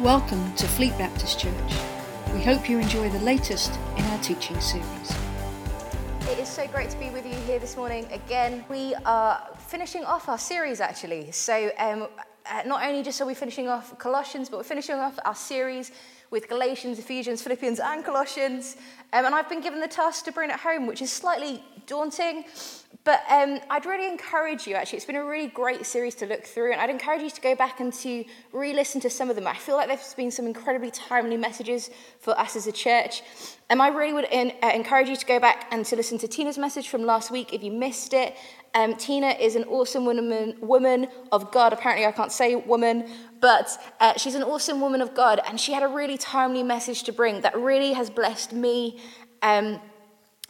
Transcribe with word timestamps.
Welcome 0.00 0.52
to 0.56 0.68
Fleet 0.68 0.92
Baptist 0.98 1.40
Church. 1.40 1.72
We 2.34 2.42
hope 2.42 2.68
you 2.68 2.78
enjoy 2.78 3.08
the 3.08 3.18
latest 3.20 3.72
in 3.96 4.04
our 4.04 4.18
teaching 4.18 4.60
series. 4.60 5.16
It 6.28 6.38
is 6.38 6.50
so 6.50 6.66
great 6.66 6.90
to 6.90 6.98
be 6.98 7.08
with 7.08 7.24
you 7.24 7.32
here 7.46 7.58
this 7.58 7.78
morning 7.78 8.06
again. 8.12 8.62
We 8.68 8.94
are 9.06 9.48
finishing 9.56 10.04
off 10.04 10.28
our 10.28 10.36
series 10.36 10.82
actually. 10.82 11.32
So, 11.32 11.70
um, 11.78 12.08
uh, 12.44 12.62
not 12.66 12.84
only 12.86 13.02
just 13.02 13.22
are 13.22 13.26
we 13.26 13.32
finishing 13.32 13.68
off 13.68 13.98
Colossians, 13.98 14.50
but 14.50 14.58
we're 14.58 14.64
finishing 14.64 14.96
off 14.96 15.18
our 15.24 15.34
series 15.34 15.92
with 16.30 16.46
Galatians, 16.46 16.98
Ephesians, 16.98 17.40
Philippians, 17.40 17.80
and 17.80 18.04
Colossians. 18.04 18.76
Um, 19.14 19.24
and 19.24 19.34
I've 19.34 19.48
been 19.48 19.62
given 19.62 19.80
the 19.80 19.88
task 19.88 20.26
to 20.26 20.32
bring 20.32 20.50
it 20.50 20.60
home, 20.60 20.86
which 20.86 21.00
is 21.00 21.10
slightly 21.10 21.64
daunting. 21.86 22.44
But 23.04 23.22
um, 23.30 23.60
I'd 23.70 23.84
really 23.84 24.08
encourage 24.08 24.66
you, 24.66 24.74
actually, 24.74 24.96
it's 24.98 25.06
been 25.06 25.16
a 25.16 25.24
really 25.24 25.48
great 25.48 25.84
series 25.86 26.14
to 26.16 26.26
look 26.26 26.44
through, 26.44 26.72
and 26.72 26.80
I'd 26.80 26.90
encourage 26.90 27.22
you 27.22 27.30
to 27.30 27.40
go 27.40 27.54
back 27.54 27.80
and 27.80 27.92
to 27.94 28.24
re 28.52 28.72
listen 28.72 29.00
to 29.02 29.10
some 29.10 29.28
of 29.28 29.36
them. 29.36 29.46
I 29.46 29.54
feel 29.54 29.76
like 29.76 29.88
there's 29.88 30.14
been 30.14 30.30
some 30.30 30.46
incredibly 30.46 30.90
timely 30.90 31.36
messages 31.36 31.90
for 32.20 32.38
us 32.38 32.56
as 32.56 32.66
a 32.66 32.72
church. 32.72 33.22
And 33.68 33.82
I 33.82 33.88
really 33.88 34.12
would 34.12 34.28
in, 34.30 34.52
uh, 34.62 34.70
encourage 34.74 35.08
you 35.08 35.16
to 35.16 35.26
go 35.26 35.40
back 35.40 35.66
and 35.72 35.84
to 35.86 35.96
listen 35.96 36.18
to 36.18 36.28
Tina's 36.28 36.58
message 36.58 36.88
from 36.88 37.02
last 37.02 37.30
week 37.30 37.52
if 37.52 37.62
you 37.62 37.72
missed 37.72 38.14
it. 38.14 38.36
Um, 38.74 38.94
Tina 38.94 39.28
is 39.28 39.56
an 39.56 39.64
awesome 39.64 40.04
woman, 40.04 40.56
woman 40.60 41.08
of 41.32 41.50
God. 41.50 41.72
Apparently, 41.72 42.06
I 42.06 42.12
can't 42.12 42.32
say 42.32 42.56
woman, 42.56 43.08
but 43.40 43.70
uh, 44.00 44.14
she's 44.16 44.34
an 44.34 44.42
awesome 44.42 44.80
woman 44.80 45.00
of 45.00 45.14
God, 45.14 45.40
and 45.46 45.60
she 45.60 45.72
had 45.72 45.82
a 45.82 45.88
really 45.88 46.18
timely 46.18 46.62
message 46.62 47.02
to 47.04 47.12
bring 47.12 47.40
that 47.40 47.56
really 47.56 47.92
has 47.94 48.10
blessed 48.10 48.52
me. 48.52 49.00
Um, 49.42 49.80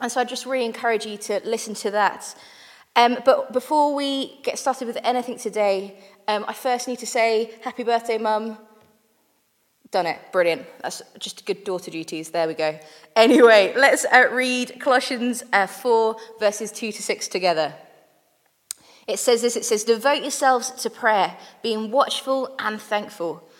and 0.00 0.10
so 0.10 0.20
I 0.20 0.24
just 0.24 0.46
really 0.46 0.64
encourage 0.64 1.06
you 1.06 1.16
to 1.18 1.40
listen 1.44 1.74
to 1.74 1.90
that. 1.92 2.34
Um, 2.96 3.18
but 3.24 3.52
before 3.52 3.94
we 3.94 4.38
get 4.42 4.58
started 4.58 4.86
with 4.86 4.98
anything 5.04 5.38
today, 5.38 5.98
um, 6.28 6.44
I 6.48 6.52
first 6.52 6.88
need 6.88 6.98
to 7.00 7.06
say 7.06 7.52
happy 7.62 7.84
birthday, 7.84 8.18
Mum. 8.18 8.58
Done 9.90 10.06
it. 10.06 10.18
Brilliant. 10.32 10.66
That's 10.82 11.02
just 11.18 11.46
good 11.46 11.62
daughter 11.62 11.90
duties. 11.90 12.30
There 12.30 12.48
we 12.48 12.54
go. 12.54 12.78
Anyway, 13.14 13.72
let's 13.76 14.04
uh, 14.04 14.28
read 14.32 14.80
Colossians 14.80 15.44
uh, 15.52 15.66
4, 15.66 16.16
verses 16.40 16.72
2 16.72 16.90
to 16.92 17.02
6 17.02 17.28
together. 17.28 17.72
It 19.06 19.18
says 19.18 19.42
this 19.42 19.56
it 19.56 19.64
says, 19.64 19.84
Devote 19.84 20.22
yourselves 20.22 20.70
to 20.82 20.90
prayer, 20.90 21.36
being 21.62 21.90
watchful 21.90 22.54
and 22.58 22.80
thankful. 22.80 23.48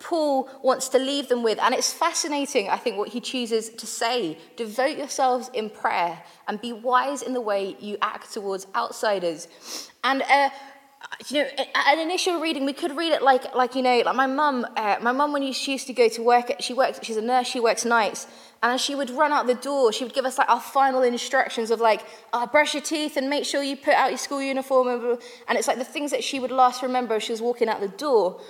Paul 0.00 0.48
wants 0.62 0.88
to 0.90 0.98
leave 0.98 1.28
them 1.28 1.42
with. 1.42 1.58
And 1.58 1.74
it's 1.74 1.92
fascinating, 1.92 2.68
I 2.68 2.76
think, 2.76 2.96
what 2.96 3.08
he 3.08 3.20
chooses 3.20 3.68
to 3.70 3.86
say. 3.86 4.38
Devote 4.56 4.96
yourselves 4.96 5.50
in 5.52 5.70
prayer 5.70 6.22
and 6.46 6.60
be 6.60 6.72
wise 6.72 7.22
in 7.22 7.32
the 7.34 7.40
way 7.40 7.76
you 7.80 7.96
act 8.02 8.32
towards 8.32 8.66
outsiders. 8.74 9.48
And, 10.04 10.22
uh, 10.22 10.50
you 11.28 11.42
know, 11.42 11.48
an 11.74 11.98
initial 11.98 12.40
reading, 12.40 12.64
we 12.64 12.72
could 12.72 12.96
read 12.96 13.12
it 13.12 13.22
like, 13.22 13.54
like 13.54 13.74
you 13.74 13.82
know, 13.82 14.02
like 14.04 14.16
my 14.16 14.26
mum, 14.26 14.66
uh, 14.76 14.96
my 15.00 15.12
mum, 15.12 15.32
when 15.32 15.52
she 15.52 15.72
used 15.72 15.86
to 15.86 15.92
go 15.92 16.08
to 16.08 16.22
work, 16.22 16.52
she 16.60 16.74
works, 16.74 17.00
she's 17.02 17.16
a 17.16 17.22
nurse, 17.22 17.46
she 17.46 17.60
works 17.60 17.84
nights. 17.84 18.26
And 18.62 18.80
she 18.80 18.96
would 18.96 19.10
run 19.10 19.32
out 19.32 19.46
the 19.46 19.54
door, 19.54 19.92
she 19.92 20.04
would 20.04 20.14
give 20.14 20.24
us 20.24 20.38
like 20.38 20.48
our 20.48 20.60
final 20.60 21.02
instructions 21.02 21.70
of 21.70 21.80
like, 21.80 22.04
oh, 22.32 22.46
brush 22.46 22.74
your 22.74 22.82
teeth 22.82 23.16
and 23.16 23.30
make 23.30 23.44
sure 23.44 23.62
you 23.62 23.76
put 23.76 23.94
out 23.94 24.10
your 24.10 24.18
school 24.18 24.42
uniform. 24.42 25.18
And 25.46 25.58
it's 25.58 25.68
like 25.68 25.78
the 25.78 25.84
things 25.84 26.10
that 26.10 26.24
she 26.24 26.40
would 26.40 26.50
last 26.50 26.82
remember 26.82 27.18
she 27.20 27.32
was 27.32 27.40
walking 27.40 27.68
out 27.68 27.80
the 27.80 27.88
door. 27.88 28.40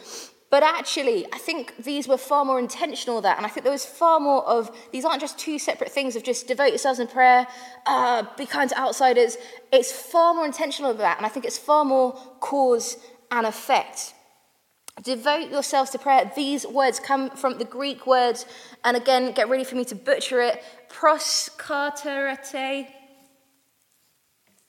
But 0.50 0.62
actually, 0.62 1.26
I 1.32 1.38
think 1.38 1.76
these 1.76 2.08
were 2.08 2.16
far 2.16 2.42
more 2.42 2.58
intentional 2.58 3.20
that, 3.20 3.36
and 3.36 3.44
I 3.44 3.50
think 3.50 3.64
there 3.64 3.72
was 3.72 3.84
far 3.84 4.18
more 4.18 4.42
of 4.48 4.74
these 4.92 5.04
aren't 5.04 5.20
just 5.20 5.38
two 5.38 5.58
separate 5.58 5.92
things 5.92 6.16
of 6.16 6.22
just 6.22 6.48
devote 6.48 6.68
yourselves 6.68 7.00
in 7.00 7.06
prayer, 7.06 7.46
uh, 7.86 8.24
be 8.36 8.46
kind 8.46 8.70
to 8.70 8.78
outsiders. 8.78 9.36
It's 9.72 9.92
far 9.92 10.32
more 10.32 10.46
intentional 10.46 10.92
than 10.92 11.02
that, 11.02 11.18
and 11.18 11.26
I 11.26 11.28
think 11.28 11.44
it's 11.44 11.58
far 11.58 11.84
more 11.84 12.14
cause 12.40 12.96
and 13.30 13.46
effect. 13.46 14.14
Devote 15.02 15.50
yourselves 15.50 15.90
to 15.90 15.98
prayer. 15.98 16.32
These 16.34 16.66
words 16.66 16.98
come 16.98 17.28
from 17.30 17.58
the 17.58 17.66
Greek 17.66 18.06
words, 18.06 18.46
and 18.84 18.96
again, 18.96 19.32
get 19.32 19.50
ready 19.50 19.64
for 19.64 19.76
me 19.76 19.84
to 19.84 19.94
butcher 19.94 20.40
it. 20.40 20.62
Proskarterete, 20.88 22.88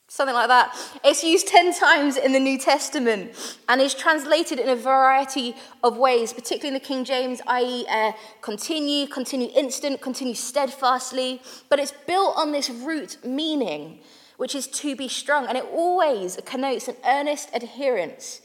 something 0.09 0.33
like 0.33 0.47
that. 0.47 0.75
It's 1.03 1.23
used 1.23 1.47
10 1.47 1.73
times 1.75 2.17
in 2.17 2.33
the 2.33 2.39
New 2.39 2.57
Testament 2.57 3.31
and 3.69 3.79
is 3.79 3.93
translated 3.93 4.59
in 4.59 4.67
a 4.67 4.75
variety 4.75 5.55
of 5.83 5.97
ways, 5.97 6.33
particularly 6.33 6.75
in 6.75 6.81
the 6.81 6.85
King 6.85 7.05
James, 7.05 7.41
i.e., 7.47 7.85
uh, 7.87 8.11
continue, 8.41 9.07
continue 9.07 9.49
instant, 9.55 10.01
continue 10.01 10.33
steadfastly. 10.33 11.41
But 11.69 11.79
it's 11.79 11.93
built 12.07 12.35
on 12.35 12.51
this 12.51 12.69
root 12.69 13.17
meaning, 13.23 13.99
which 14.37 14.55
is 14.55 14.67
to 14.67 14.95
be 14.95 15.07
strong, 15.07 15.45
and 15.45 15.57
it 15.57 15.65
always 15.71 16.37
connotes 16.43 16.87
an 16.87 16.95
earnest 17.05 17.49
adherence 17.53 18.41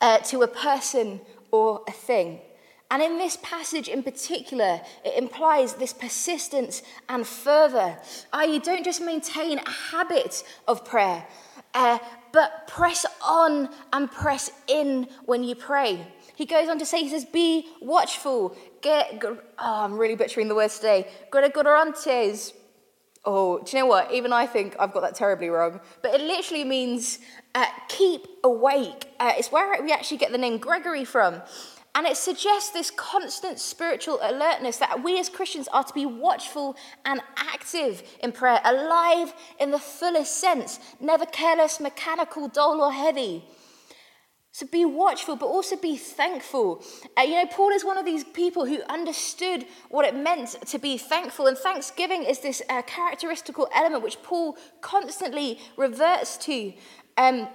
uh, 0.00 0.18
to 0.18 0.42
a 0.42 0.48
person 0.48 1.20
or 1.50 1.82
a 1.88 1.92
thing. 1.92 2.40
And 2.90 3.02
in 3.02 3.18
this 3.18 3.36
passage 3.42 3.88
in 3.88 4.02
particular, 4.02 4.80
it 5.04 5.18
implies 5.18 5.74
this 5.74 5.92
persistence 5.92 6.82
and 7.08 7.26
fervor. 7.26 7.98
I.e., 8.32 8.58
don't 8.60 8.84
just 8.84 9.02
maintain 9.02 9.58
a 9.58 9.70
habit 9.70 10.42
of 10.66 10.86
prayer, 10.86 11.26
uh, 11.74 11.98
but 12.32 12.66
press 12.66 13.04
on 13.22 13.68
and 13.92 14.10
press 14.10 14.50
in 14.68 15.08
when 15.26 15.44
you 15.44 15.54
pray. 15.54 16.06
He 16.34 16.46
goes 16.46 16.68
on 16.68 16.78
to 16.78 16.86
say, 16.86 17.02
he 17.02 17.10
says, 17.10 17.26
be 17.26 17.68
watchful. 17.82 18.56
Get, 18.80 19.22
oh, 19.22 19.38
I'm 19.58 19.98
really 19.98 20.14
butchering 20.14 20.48
the 20.48 20.54
words 20.54 20.76
today. 20.76 21.08
Gregorantes. 21.30 22.52
Oh, 23.24 23.58
do 23.58 23.76
you 23.76 23.82
know 23.82 23.88
what? 23.88 24.14
Even 24.14 24.32
I 24.32 24.46
think 24.46 24.76
I've 24.78 24.94
got 24.94 25.00
that 25.02 25.14
terribly 25.14 25.48
wrong. 25.48 25.80
But 26.00 26.14
it 26.14 26.22
literally 26.22 26.64
means 26.64 27.18
uh, 27.54 27.66
keep 27.88 28.26
awake. 28.44 29.08
Uh, 29.20 29.32
it's 29.36 29.52
where 29.52 29.82
we 29.82 29.92
actually 29.92 30.18
get 30.18 30.32
the 30.32 30.38
name 30.38 30.56
Gregory 30.56 31.04
from. 31.04 31.42
And 31.94 32.06
it 32.06 32.16
suggests 32.16 32.70
this 32.70 32.90
constant 32.90 33.58
spiritual 33.58 34.18
alertness 34.22 34.76
that 34.76 35.02
we 35.02 35.18
as 35.18 35.28
Christians 35.28 35.68
are 35.68 35.82
to 35.82 35.92
be 35.92 36.06
watchful 36.06 36.76
and 37.04 37.20
active 37.36 38.02
in 38.22 38.32
prayer, 38.32 38.60
alive 38.64 39.32
in 39.58 39.70
the 39.70 39.78
fullest 39.78 40.36
sense, 40.36 40.78
never 41.00 41.26
careless, 41.26 41.80
mechanical, 41.80 42.48
dull, 42.48 42.80
or 42.80 42.92
heavy. 42.92 43.44
So 44.58 44.66
be 44.66 44.84
watchful, 44.84 45.36
but 45.36 45.46
also 45.46 45.76
be 45.76 45.96
thankful. 45.96 46.84
Uh, 47.16 47.22
you 47.22 47.34
know, 47.34 47.46
Paul 47.46 47.70
is 47.70 47.84
one 47.84 47.96
of 47.96 48.04
these 48.04 48.24
people 48.24 48.66
who 48.66 48.82
understood 48.88 49.64
what 49.88 50.04
it 50.04 50.16
meant 50.16 50.56
to 50.66 50.78
be 50.78 50.98
thankful. 50.98 51.46
And 51.46 51.56
thanksgiving 51.56 52.24
is 52.24 52.40
this 52.40 52.60
uh, 52.68 52.82
characteristical 52.82 53.68
element 53.72 54.02
which 54.02 54.20
Paul 54.22 54.56
constantly 54.80 55.60
reverts 55.76 56.36
to. 56.38 56.72
Um, 57.16 57.48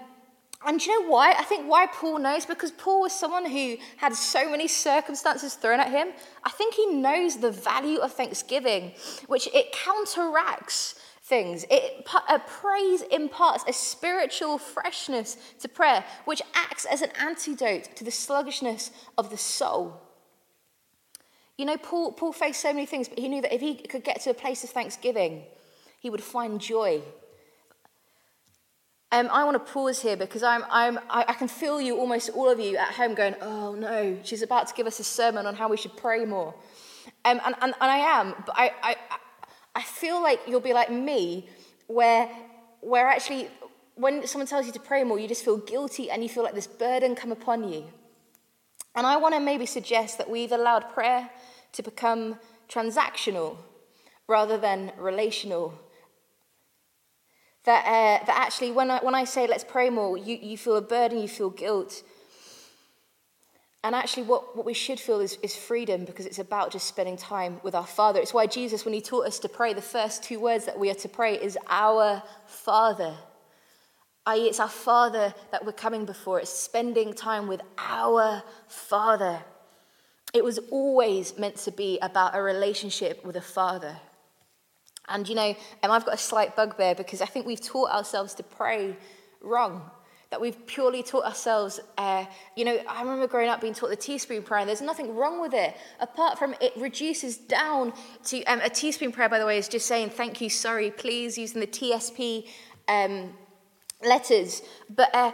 and 0.65 0.79
do 0.79 0.89
you 0.89 1.01
know 1.01 1.09
why? 1.09 1.33
I 1.33 1.43
think 1.43 1.69
why 1.69 1.87
Paul 1.87 2.19
knows 2.19 2.45
because 2.45 2.71
Paul 2.71 3.01
was 3.01 3.13
someone 3.13 3.45
who 3.45 3.77
had 3.97 4.15
so 4.15 4.49
many 4.49 4.67
circumstances 4.67 5.55
thrown 5.55 5.79
at 5.79 5.91
him. 5.91 6.09
I 6.43 6.49
think 6.51 6.73
he 6.73 6.85
knows 6.87 7.37
the 7.37 7.51
value 7.51 7.99
of 7.99 8.13
thanksgiving, 8.13 8.93
which 9.27 9.47
it 9.53 9.71
counteracts 9.71 10.95
things. 11.23 11.65
It 11.69 12.07
uh, 12.13 12.39
praise 12.47 13.01
imparts 13.03 13.63
a 13.67 13.73
spiritual 13.73 14.57
freshness 14.57 15.37
to 15.59 15.67
prayer, 15.67 16.03
which 16.25 16.41
acts 16.53 16.85
as 16.85 17.01
an 17.01 17.09
antidote 17.19 17.95
to 17.95 18.03
the 18.03 18.11
sluggishness 18.11 18.91
of 19.17 19.29
the 19.29 19.37
soul. 19.37 20.01
You 21.57 21.65
know, 21.65 21.77
Paul, 21.77 22.13
Paul 22.13 22.33
faced 22.33 22.61
so 22.61 22.73
many 22.73 22.85
things, 22.85 23.07
but 23.07 23.19
he 23.19 23.27
knew 23.27 23.41
that 23.41 23.53
if 23.53 23.61
he 23.61 23.75
could 23.75 24.03
get 24.03 24.21
to 24.21 24.31
a 24.31 24.33
place 24.33 24.63
of 24.63 24.71
thanksgiving, 24.71 25.43
he 25.99 26.09
would 26.09 26.23
find 26.23 26.59
joy 26.59 27.01
um, 29.13 29.29
I 29.31 29.43
want 29.43 29.63
to 29.63 29.71
pause 29.71 30.01
here 30.01 30.17
because 30.17 30.41
I'm, 30.41 30.63
I'm, 30.71 30.97
I, 31.07 31.23
I 31.27 31.33
can 31.33 31.47
feel 31.47 31.79
you, 31.79 31.97
almost 31.99 32.31
all 32.31 32.49
of 32.49 32.59
you 32.59 32.77
at 32.77 32.87
home, 32.95 33.13
going, 33.13 33.35
oh 33.41 33.75
no, 33.75 34.17
she's 34.23 34.41
about 34.41 34.67
to 34.69 34.73
give 34.73 34.87
us 34.87 34.99
a 34.99 35.03
sermon 35.03 35.45
on 35.45 35.53
how 35.55 35.69
we 35.69 35.77
should 35.77 35.95
pray 35.95 36.25
more. 36.25 36.55
Um, 37.23 37.39
and, 37.45 37.53
and, 37.61 37.75
and 37.79 37.91
I 37.91 37.97
am, 37.97 38.33
but 38.43 38.55
I, 38.57 38.71
I, 38.81 38.95
I 39.75 39.83
feel 39.83 40.19
like 40.19 40.39
you'll 40.47 40.61
be 40.61 40.73
like 40.73 40.91
me, 40.91 41.47
where, 41.85 42.27
where 42.81 43.07
actually, 43.07 43.49
when 43.93 44.25
someone 44.25 44.47
tells 44.47 44.65
you 44.65 44.71
to 44.71 44.79
pray 44.79 45.03
more, 45.03 45.19
you 45.19 45.27
just 45.27 45.45
feel 45.45 45.57
guilty 45.57 46.09
and 46.09 46.23
you 46.23 46.27
feel 46.27 46.43
like 46.43 46.55
this 46.55 46.65
burden 46.65 47.13
come 47.13 47.31
upon 47.31 47.71
you. 47.71 47.85
And 48.95 49.05
I 49.05 49.17
want 49.17 49.35
to 49.35 49.39
maybe 49.39 49.67
suggest 49.67 50.17
that 50.17 50.27
we've 50.27 50.51
allowed 50.51 50.89
prayer 50.89 51.29
to 51.73 51.83
become 51.83 52.39
transactional 52.67 53.57
rather 54.27 54.57
than 54.57 54.91
relational 54.97 55.79
that, 57.65 57.85
uh, 57.85 58.25
that 58.25 58.37
actually, 58.37 58.71
when 58.71 58.91
I, 58.91 58.99
when 58.99 59.15
I 59.15 59.23
say 59.23 59.47
let's 59.47 59.63
pray 59.63 59.89
more, 59.89 60.17
you, 60.17 60.37
you 60.41 60.57
feel 60.57 60.75
a 60.75 60.81
burden, 60.81 61.19
you 61.19 61.27
feel 61.27 61.49
guilt. 61.49 62.03
And 63.85 63.95
actually, 63.95 64.23
what, 64.23 64.55
what 64.55 64.65
we 64.65 64.73
should 64.73 64.99
feel 64.99 65.19
is, 65.19 65.37
is 65.41 65.55
freedom 65.55 66.05
because 66.05 66.25
it's 66.25 66.39
about 66.39 66.71
just 66.71 66.87
spending 66.87 67.17
time 67.17 67.59
with 67.63 67.75
our 67.75 67.85
Father. 67.85 68.19
It's 68.21 68.33
why 68.33 68.47
Jesus, 68.47 68.85
when 68.85 68.93
he 68.93 69.01
taught 69.01 69.27
us 69.27 69.39
to 69.39 69.49
pray, 69.49 69.73
the 69.73 69.81
first 69.81 70.23
two 70.23 70.39
words 70.39 70.65
that 70.65 70.79
we 70.79 70.89
are 70.89 70.95
to 70.95 71.09
pray 71.09 71.35
is 71.35 71.57
our 71.67 72.23
Father. 72.45 73.13
I.e., 74.25 74.47
it's 74.47 74.61
our 74.61 74.69
Father 74.69 75.33
that 75.51 75.65
we're 75.65 75.73
coming 75.73 76.05
before. 76.05 76.39
It's 76.39 76.49
spending 76.49 77.13
time 77.13 77.47
with 77.47 77.61
our 77.77 78.41
Father. 78.69 79.41
It 80.33 80.45
was 80.45 80.59
always 80.71 81.37
meant 81.37 81.57
to 81.57 81.71
be 81.71 81.99
about 82.01 82.35
a 82.35 82.41
relationship 82.41 83.25
with 83.25 83.35
a 83.35 83.41
Father. 83.41 83.97
And 85.09 85.27
you 85.27 85.35
know, 85.35 85.55
and 85.81 85.91
I've 85.91 86.05
got 86.05 86.13
a 86.13 86.17
slight 86.17 86.55
bugbear 86.55 86.95
because 86.95 87.21
I 87.21 87.25
think 87.25 87.45
we've 87.45 87.61
taught 87.61 87.91
ourselves 87.91 88.33
to 88.35 88.43
pray 88.43 88.95
wrong 89.41 89.89
that 90.33 90.41
we've 90.41 90.65
purely 90.65 91.03
taught 91.03 91.25
ourselves. 91.25 91.79
Uh, 91.95 92.25
you 92.55 92.65
know, 92.65 92.79
I 92.89 93.03
remember 93.03 93.27
growing 93.27 93.49
up 93.49 93.61
being 93.61 93.75
taught 93.75 93.91
the 93.91 93.95
teaspoon 93.95 94.41
prayer, 94.41 94.61
and 94.61 94.67
there's 94.67 94.81
nothing 94.81 95.15
wrong 95.15 95.39
with 95.39 95.53
it, 95.53 95.77
apart 95.99 96.39
from 96.39 96.55
it 96.59 96.73
reduces 96.75 97.37
down 97.37 97.93
to 98.23 98.43
um, 98.45 98.59
a 98.61 98.69
teaspoon 98.69 99.11
prayer, 99.11 99.29
by 99.29 99.37
the 99.37 99.45
way, 99.45 99.59
is 99.59 99.67
just 99.67 99.85
saying 99.85 100.09
thank 100.09 100.41
you, 100.41 100.49
sorry, 100.49 100.89
please, 100.89 101.37
using 101.37 101.59
the 101.61 101.67
TSP 101.67 102.47
um, 102.87 103.35
letters. 104.01 104.63
But 104.89 105.13
uh, 105.13 105.33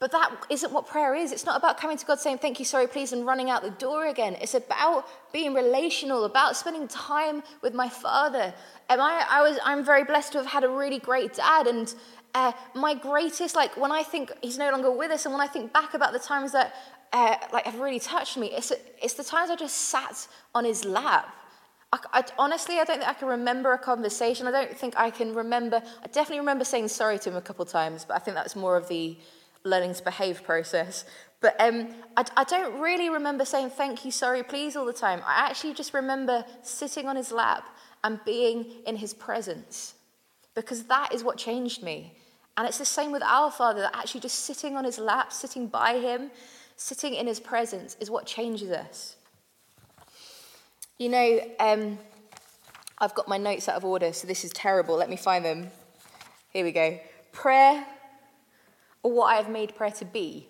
but 0.00 0.12
that 0.12 0.46
isn't 0.48 0.72
what 0.72 0.86
prayer 0.86 1.14
is. 1.14 1.32
It's 1.32 1.44
not 1.44 1.56
about 1.56 1.78
coming 1.78 1.96
to 1.96 2.06
God 2.06 2.20
saying, 2.20 2.38
Thank 2.38 2.60
you, 2.60 2.64
sorry, 2.64 2.86
please, 2.86 3.12
and 3.12 3.26
running 3.26 3.50
out 3.50 3.62
the 3.62 3.70
door 3.70 4.06
again. 4.06 4.36
It's 4.40 4.54
about 4.54 5.06
being 5.32 5.54
relational, 5.54 6.24
about 6.24 6.56
spending 6.56 6.86
time 6.86 7.42
with 7.62 7.74
my 7.74 7.88
Father. 7.88 8.54
And 8.88 9.00
I, 9.00 9.24
I 9.28 9.42
was, 9.42 9.58
I'm 9.64 9.84
very 9.84 10.04
blessed 10.04 10.32
to 10.32 10.38
have 10.38 10.46
had 10.46 10.62
a 10.62 10.68
really 10.68 11.00
great 11.00 11.34
dad. 11.34 11.66
And 11.66 11.92
uh, 12.34 12.52
my 12.76 12.94
greatest, 12.94 13.56
like 13.56 13.76
when 13.76 13.90
I 13.90 14.04
think 14.04 14.30
he's 14.40 14.56
no 14.56 14.70
longer 14.70 14.92
with 14.92 15.10
us, 15.10 15.24
and 15.24 15.34
when 15.34 15.42
I 15.42 15.48
think 15.48 15.72
back 15.72 15.94
about 15.94 16.12
the 16.12 16.20
times 16.20 16.52
that 16.52 16.74
uh, 17.12 17.36
like 17.52 17.64
have 17.64 17.80
really 17.80 18.00
touched 18.00 18.36
me, 18.36 18.52
it's, 18.52 18.72
it's 19.02 19.14
the 19.14 19.24
times 19.24 19.50
I 19.50 19.56
just 19.56 19.76
sat 19.76 20.28
on 20.54 20.64
his 20.64 20.84
lap. 20.84 21.34
I, 21.92 21.98
I, 22.12 22.24
honestly, 22.38 22.76
I 22.76 22.84
don't 22.84 22.98
think 22.98 23.08
I 23.08 23.14
can 23.14 23.26
remember 23.26 23.72
a 23.72 23.78
conversation. 23.78 24.46
I 24.46 24.52
don't 24.52 24.76
think 24.76 24.94
I 24.96 25.10
can 25.10 25.34
remember. 25.34 25.82
I 26.04 26.06
definitely 26.06 26.38
remember 26.38 26.64
saying 26.64 26.86
sorry 26.86 27.18
to 27.18 27.30
him 27.30 27.36
a 27.36 27.42
couple 27.42 27.64
times, 27.64 28.04
but 28.04 28.14
I 28.14 28.20
think 28.20 28.36
that 28.36 28.44
was 28.44 28.54
more 28.54 28.76
of 28.76 28.86
the 28.88 29.16
learning 29.64 29.94
to 29.94 30.02
behave 30.02 30.42
process. 30.44 31.04
But 31.40 31.60
um, 31.60 31.88
I, 32.16 32.24
I 32.36 32.44
don't 32.44 32.80
really 32.80 33.10
remember 33.10 33.44
saying 33.44 33.70
thank 33.70 34.04
you, 34.04 34.10
sorry, 34.10 34.42
please 34.42 34.76
all 34.76 34.86
the 34.86 34.92
time. 34.92 35.20
I 35.24 35.48
actually 35.48 35.74
just 35.74 35.94
remember 35.94 36.44
sitting 36.62 37.06
on 37.06 37.16
his 37.16 37.30
lap 37.30 37.64
and 38.02 38.18
being 38.24 38.66
in 38.86 38.96
his 38.96 39.14
presence 39.14 39.94
because 40.54 40.84
that 40.84 41.14
is 41.14 41.22
what 41.22 41.36
changed 41.36 41.82
me. 41.82 42.14
And 42.56 42.66
it's 42.66 42.78
the 42.78 42.84
same 42.84 43.12
with 43.12 43.22
our 43.22 43.52
Father, 43.52 43.82
that 43.82 43.94
actually 43.94 44.20
just 44.20 44.40
sitting 44.40 44.76
on 44.76 44.84
his 44.84 44.98
lap, 44.98 45.32
sitting 45.32 45.68
by 45.68 45.98
him, 45.98 46.32
sitting 46.74 47.14
in 47.14 47.26
his 47.26 47.38
presence 47.38 47.96
is 48.00 48.10
what 48.10 48.26
changes 48.26 48.70
us. 48.70 49.16
You 50.98 51.08
know, 51.08 51.40
um, 51.60 51.98
I've 52.98 53.14
got 53.14 53.28
my 53.28 53.38
notes 53.38 53.68
out 53.68 53.76
of 53.76 53.84
order, 53.84 54.12
so 54.12 54.26
this 54.26 54.44
is 54.44 54.50
terrible. 54.50 54.96
Let 54.96 55.08
me 55.08 55.16
find 55.16 55.44
them. 55.44 55.70
Here 56.50 56.64
we 56.64 56.72
go. 56.72 56.98
Prayer, 57.30 57.86
or 59.08 59.14
what 59.14 59.32
I 59.32 59.36
have 59.36 59.48
made 59.48 59.74
prayer 59.74 59.90
to 59.92 60.04
be, 60.04 60.46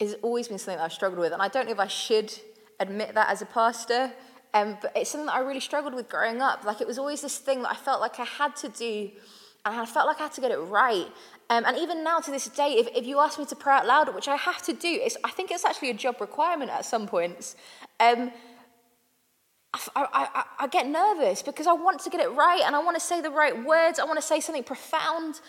has 0.00 0.14
always 0.22 0.48
been 0.48 0.58
something 0.58 0.78
that 0.78 0.84
I've 0.84 0.92
struggled 0.92 1.20
with. 1.20 1.32
And 1.32 1.42
I 1.42 1.48
don't 1.48 1.66
know 1.66 1.72
if 1.72 1.78
I 1.78 1.88
should 1.88 2.32
admit 2.80 3.14
that 3.14 3.28
as 3.28 3.42
a 3.42 3.46
pastor, 3.46 4.12
um, 4.54 4.78
but 4.80 4.92
it's 4.96 5.10
something 5.10 5.26
that 5.26 5.34
I 5.34 5.40
really 5.40 5.60
struggled 5.60 5.94
with 5.94 6.08
growing 6.08 6.40
up. 6.40 6.64
Like 6.64 6.80
it 6.80 6.86
was 6.86 6.98
always 6.98 7.20
this 7.20 7.36
thing 7.38 7.62
that 7.62 7.72
I 7.72 7.74
felt 7.74 8.00
like 8.00 8.18
I 8.18 8.24
had 8.24 8.56
to 8.56 8.68
do, 8.70 9.10
and 9.66 9.74
I 9.78 9.84
felt 9.84 10.06
like 10.06 10.20
I 10.20 10.24
had 10.24 10.32
to 10.32 10.40
get 10.40 10.52
it 10.52 10.58
right. 10.58 11.08
Um, 11.50 11.64
and 11.66 11.76
even 11.76 12.02
now 12.02 12.18
to 12.20 12.30
this 12.30 12.46
day, 12.48 12.72
if, 12.78 12.88
if 12.96 13.06
you 13.06 13.18
ask 13.18 13.38
me 13.38 13.44
to 13.46 13.56
pray 13.56 13.74
out 13.74 13.86
loud, 13.86 14.14
which 14.14 14.28
I 14.28 14.36
have 14.36 14.62
to 14.62 14.72
do, 14.72 14.88
it's, 14.88 15.16
I 15.24 15.30
think 15.30 15.50
it's 15.50 15.66
actually 15.66 15.90
a 15.90 15.94
job 15.94 16.20
requirement 16.20 16.70
at 16.70 16.86
some 16.86 17.06
points. 17.06 17.56
Um, 18.00 18.32
I, 19.74 19.80
I, 19.94 20.44
I, 20.60 20.66
get 20.68 20.86
nervous 20.86 21.42
because 21.42 21.66
I 21.66 21.74
want 21.74 22.00
to 22.00 22.10
get 22.10 22.22
it 22.22 22.30
right 22.30 22.62
and 22.64 22.74
I 22.74 22.78
want 22.78 22.96
to 22.96 23.00
say 23.00 23.20
the 23.20 23.30
right 23.30 23.64
words. 23.64 23.98
I 23.98 24.04
want 24.04 24.18
to 24.18 24.26
say 24.26 24.40
something 24.40 24.64
profound. 24.64 25.40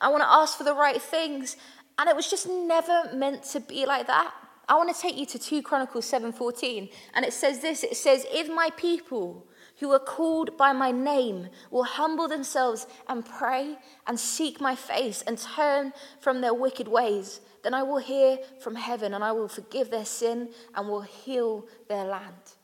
I 0.00 0.08
want 0.08 0.22
to 0.22 0.28
ask 0.28 0.56
for 0.56 0.64
the 0.64 0.74
right 0.74 1.00
things. 1.00 1.56
And 1.98 2.08
it 2.08 2.16
was 2.16 2.30
just 2.30 2.48
never 2.48 3.10
meant 3.14 3.42
to 3.52 3.60
be 3.60 3.84
like 3.84 4.06
that. 4.06 4.32
I 4.68 4.76
want 4.76 4.94
to 4.94 5.00
take 5.00 5.16
you 5.16 5.26
to 5.26 5.38
2 5.38 5.62
Chronicles 5.62 6.10
7:14 6.10 6.90
and 7.14 7.24
it 7.24 7.32
says 7.32 7.60
this 7.60 7.84
it 7.84 7.96
says 7.96 8.26
if 8.32 8.48
my 8.48 8.70
people 8.76 9.46
who 9.78 9.92
are 9.92 10.00
called 10.00 10.56
by 10.56 10.72
my 10.72 10.90
name 10.90 11.50
will 11.70 11.84
humble 11.84 12.26
themselves 12.26 12.86
and 13.08 13.24
pray 13.24 13.78
and 14.08 14.18
seek 14.18 14.60
my 14.60 14.74
face 14.74 15.22
and 15.22 15.38
turn 15.38 15.92
from 16.18 16.40
their 16.40 16.54
wicked 16.54 16.88
ways 16.88 17.40
then 17.62 17.74
I 17.74 17.84
will 17.84 17.98
hear 17.98 18.38
from 18.58 18.74
heaven 18.74 19.14
and 19.14 19.22
I 19.22 19.30
will 19.32 19.48
forgive 19.48 19.90
their 19.90 20.04
sin 20.04 20.48
and 20.74 20.88
will 20.88 21.02
heal 21.02 21.68
their 21.88 22.04
land. 22.04 22.55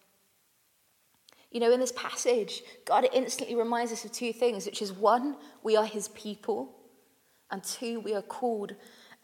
You 1.52 1.60
know, 1.60 1.70
in 1.70 1.80
this 1.80 1.92
passage, 1.92 2.62
God 2.84 3.06
instantly 3.12 3.54
reminds 3.54 3.92
us 3.92 4.04
of 4.04 4.12
two 4.12 4.32
things, 4.32 4.66
which 4.66 4.82
is 4.82 4.92
one, 4.92 5.36
we 5.62 5.76
are 5.76 5.84
his 5.84 6.08
people, 6.08 6.74
and 7.50 7.62
two, 7.62 8.00
we 8.00 8.14
are 8.14 8.22
called 8.22 8.74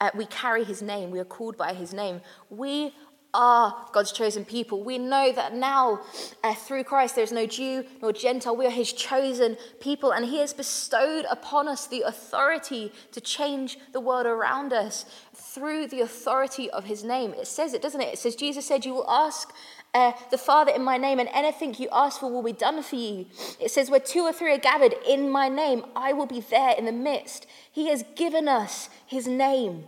uh, 0.00 0.10
we 0.14 0.26
carry 0.26 0.64
his 0.64 0.82
name. 0.82 1.10
We 1.10 1.18
are 1.18 1.24
called 1.24 1.56
by 1.56 1.74
his 1.74 1.92
name. 1.92 2.20
We 2.50 2.92
are 3.34 3.86
God's 3.92 4.12
chosen 4.12 4.44
people. 4.44 4.82
We 4.82 4.96
know 4.96 5.32
that 5.32 5.54
now, 5.54 6.00
uh, 6.42 6.54
through 6.54 6.84
Christ, 6.84 7.14
there 7.14 7.24
is 7.24 7.32
no 7.32 7.46
Jew 7.46 7.84
nor 8.00 8.12
Gentile. 8.12 8.56
We 8.56 8.66
are 8.66 8.70
his 8.70 8.92
chosen 8.92 9.56
people, 9.80 10.12
and 10.12 10.24
he 10.24 10.38
has 10.38 10.54
bestowed 10.54 11.26
upon 11.30 11.68
us 11.68 11.86
the 11.86 12.02
authority 12.02 12.92
to 13.12 13.20
change 13.20 13.78
the 13.92 14.00
world 14.00 14.26
around 14.26 14.72
us 14.72 15.04
through 15.34 15.88
the 15.88 16.00
authority 16.00 16.70
of 16.70 16.84
his 16.84 17.04
name. 17.04 17.34
It 17.34 17.48
says 17.48 17.74
it, 17.74 17.82
doesn't 17.82 18.00
it? 18.00 18.14
It 18.14 18.18
says, 18.18 18.34
Jesus 18.34 18.66
said, 18.66 18.84
You 18.84 18.94
will 18.94 19.10
ask 19.10 19.52
uh, 19.94 20.12
the 20.30 20.38
Father 20.38 20.72
in 20.72 20.82
my 20.82 20.96
name, 20.96 21.18
and 21.18 21.28
anything 21.32 21.74
you 21.78 21.88
ask 21.92 22.20
for 22.20 22.30
will 22.30 22.42
be 22.42 22.52
done 22.52 22.82
for 22.82 22.96
you. 22.96 23.26
It 23.60 23.70
says, 23.70 23.90
Where 23.90 24.00
two 24.00 24.20
or 24.20 24.32
three 24.32 24.52
are 24.52 24.58
gathered 24.58 24.94
in 25.06 25.30
my 25.30 25.48
name, 25.48 25.84
I 25.96 26.12
will 26.12 26.26
be 26.26 26.40
there 26.40 26.74
in 26.76 26.84
the 26.84 26.92
midst. 26.92 27.46
He 27.70 27.88
has 27.88 28.04
given 28.14 28.48
us 28.48 28.90
his 29.06 29.26
name, 29.26 29.84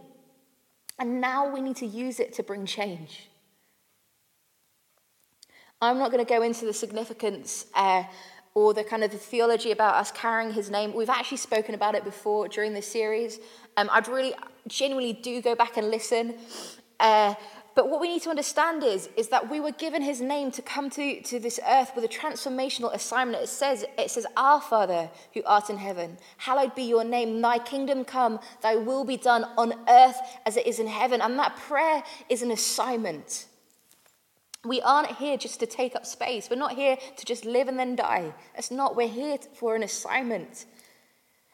and 0.98 1.20
now 1.20 1.52
we 1.52 1.60
need 1.60 1.76
to 1.76 1.86
use 1.86 2.18
it 2.18 2.32
to 2.34 2.42
bring 2.42 2.66
change. 2.66 3.28
I'm 5.82 5.98
not 5.98 6.10
going 6.10 6.24
to 6.24 6.28
go 6.28 6.42
into 6.42 6.66
the 6.66 6.74
significance 6.74 7.66
uh, 7.74 8.04
or 8.54 8.74
the 8.74 8.84
kind 8.84 9.02
of 9.02 9.10
the 9.10 9.16
theology 9.16 9.70
about 9.70 9.94
us 9.94 10.10
carrying 10.10 10.52
his 10.52 10.70
name. 10.70 10.92
We've 10.92 11.08
actually 11.08 11.38
spoken 11.38 11.74
about 11.74 11.94
it 11.94 12.04
before 12.04 12.48
during 12.48 12.74
this 12.74 12.86
series. 12.86 13.38
Um, 13.76 13.88
I'd 13.92 14.08
really, 14.08 14.34
genuinely 14.68 15.14
do 15.14 15.40
go 15.40 15.54
back 15.54 15.76
and 15.76 15.90
listen. 15.90 16.34
Uh, 16.98 17.34
but 17.74 17.88
what 17.88 18.00
we 18.00 18.08
need 18.08 18.22
to 18.22 18.30
understand 18.30 18.82
is, 18.82 19.08
is 19.16 19.28
that 19.28 19.48
we 19.48 19.60
were 19.60 19.70
given 19.72 20.02
his 20.02 20.20
name 20.20 20.50
to 20.52 20.62
come 20.62 20.90
to, 20.90 21.22
to 21.22 21.38
this 21.38 21.60
earth 21.66 21.92
with 21.94 22.04
a 22.04 22.08
transformational 22.08 22.92
assignment. 22.92 23.44
It 23.44 23.48
says, 23.48 23.84
it 23.96 24.10
says, 24.10 24.26
Our 24.36 24.60
Father 24.60 25.08
who 25.34 25.42
art 25.46 25.70
in 25.70 25.78
heaven, 25.78 26.18
hallowed 26.38 26.74
be 26.74 26.82
your 26.82 27.04
name, 27.04 27.40
thy 27.40 27.58
kingdom 27.58 28.04
come, 28.04 28.40
thy 28.60 28.74
will 28.74 29.04
be 29.04 29.16
done 29.16 29.44
on 29.56 29.74
earth 29.88 30.16
as 30.44 30.56
it 30.56 30.66
is 30.66 30.80
in 30.80 30.88
heaven. 30.88 31.20
And 31.20 31.38
that 31.38 31.56
prayer 31.56 32.02
is 32.28 32.42
an 32.42 32.50
assignment. 32.50 33.46
We 34.64 34.80
aren't 34.82 35.16
here 35.16 35.36
just 35.38 35.60
to 35.60 35.66
take 35.66 35.94
up 35.94 36.04
space. 36.04 36.50
We're 36.50 36.56
not 36.56 36.72
here 36.72 36.98
to 37.16 37.24
just 37.24 37.44
live 37.44 37.68
and 37.68 37.78
then 37.78 37.96
die. 37.96 38.34
That's 38.54 38.70
not. 38.70 38.96
We're 38.96 39.08
here 39.08 39.38
for 39.54 39.74
an 39.74 39.82
assignment. 39.82 40.66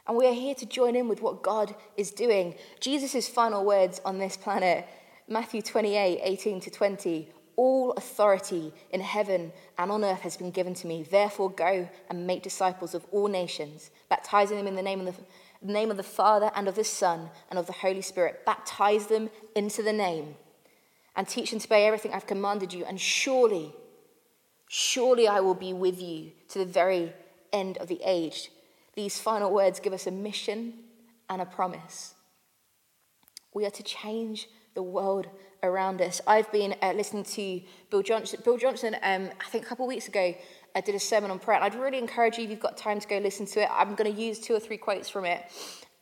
And 0.08 0.16
we 0.16 0.26
are 0.26 0.34
here 0.34 0.54
to 0.56 0.66
join 0.66 0.96
in 0.96 1.08
with 1.08 1.20
what 1.20 1.42
God 1.42 1.74
is 1.96 2.10
doing. 2.10 2.54
Jesus' 2.80 3.28
final 3.28 3.64
words 3.64 4.00
on 4.04 4.18
this 4.18 4.36
planet 4.36 4.88
Matthew 5.28 5.62
28 5.62 6.20
18 6.22 6.60
to 6.60 6.70
20. 6.70 7.28
All 7.56 7.92
authority 7.92 8.72
in 8.90 9.00
heaven 9.00 9.50
and 9.78 9.90
on 9.90 10.04
earth 10.04 10.20
has 10.20 10.36
been 10.36 10.50
given 10.50 10.74
to 10.74 10.86
me. 10.86 11.02
Therefore, 11.02 11.50
go 11.50 11.88
and 12.10 12.26
make 12.26 12.42
disciples 12.42 12.94
of 12.94 13.06
all 13.10 13.28
nations, 13.28 13.90
baptizing 14.10 14.58
them 14.58 14.66
in 14.66 14.76
the 14.76 14.82
name 14.82 15.00
of 15.00 15.16
the, 15.16 15.22
the 15.62 15.72
name 15.72 15.90
of 15.90 15.96
the 15.96 16.02
Father 16.02 16.50
and 16.54 16.68
of 16.68 16.74
the 16.74 16.84
Son 16.84 17.30
and 17.48 17.58
of 17.58 17.66
the 17.66 17.72
Holy 17.72 18.02
Spirit. 18.02 18.44
Baptize 18.44 19.06
them 19.06 19.30
into 19.54 19.82
the 19.82 19.92
name 19.92 20.34
and 21.16 21.26
teach 21.26 21.50
them 21.50 21.58
to 21.58 21.66
obey 21.66 21.86
everything 21.86 22.12
I've 22.12 22.26
commanded 22.26 22.74
you. 22.74 22.84
And 22.84 23.00
surely, 23.00 23.72
surely 24.68 25.26
I 25.26 25.40
will 25.40 25.54
be 25.54 25.72
with 25.72 26.00
you 26.00 26.32
to 26.50 26.58
the 26.58 26.66
very 26.66 27.14
end 27.52 27.78
of 27.78 27.88
the 27.88 28.00
age. 28.04 28.50
These 28.94 29.18
final 29.18 29.50
words 29.50 29.80
give 29.80 29.94
us 29.94 30.06
a 30.06 30.10
mission 30.10 30.74
and 31.28 31.40
a 31.40 31.46
promise. 31.46 32.14
We 33.54 33.64
are 33.64 33.70
to 33.70 33.82
change 33.82 34.48
the 34.76 34.82
world 34.82 35.26
around 35.64 36.00
us. 36.00 36.20
I've 36.26 36.50
been 36.52 36.76
uh, 36.80 36.92
listening 36.92 37.24
to 37.24 37.60
Bill 37.90 38.02
Johnson. 38.02 38.40
Bill 38.44 38.56
Johnson, 38.56 38.94
um, 39.02 39.30
I 39.40 39.48
think 39.50 39.64
a 39.64 39.66
couple 39.66 39.86
of 39.86 39.88
weeks 39.88 40.06
ago, 40.06 40.34
uh, 40.76 40.80
did 40.82 40.94
a 40.94 41.00
sermon 41.00 41.32
on 41.32 41.40
prayer, 41.40 41.56
and 41.56 41.64
I'd 41.64 41.74
really 41.74 41.98
encourage 41.98 42.38
you 42.38 42.44
if 42.44 42.50
you've 42.50 42.60
got 42.60 42.76
time 42.76 43.00
to 43.00 43.08
go 43.08 43.18
listen 43.18 43.46
to 43.46 43.62
it. 43.62 43.68
I'm 43.72 43.96
going 43.96 44.14
to 44.14 44.20
use 44.20 44.38
two 44.38 44.54
or 44.54 44.60
three 44.60 44.76
quotes 44.76 45.08
from 45.08 45.24
it. 45.24 45.42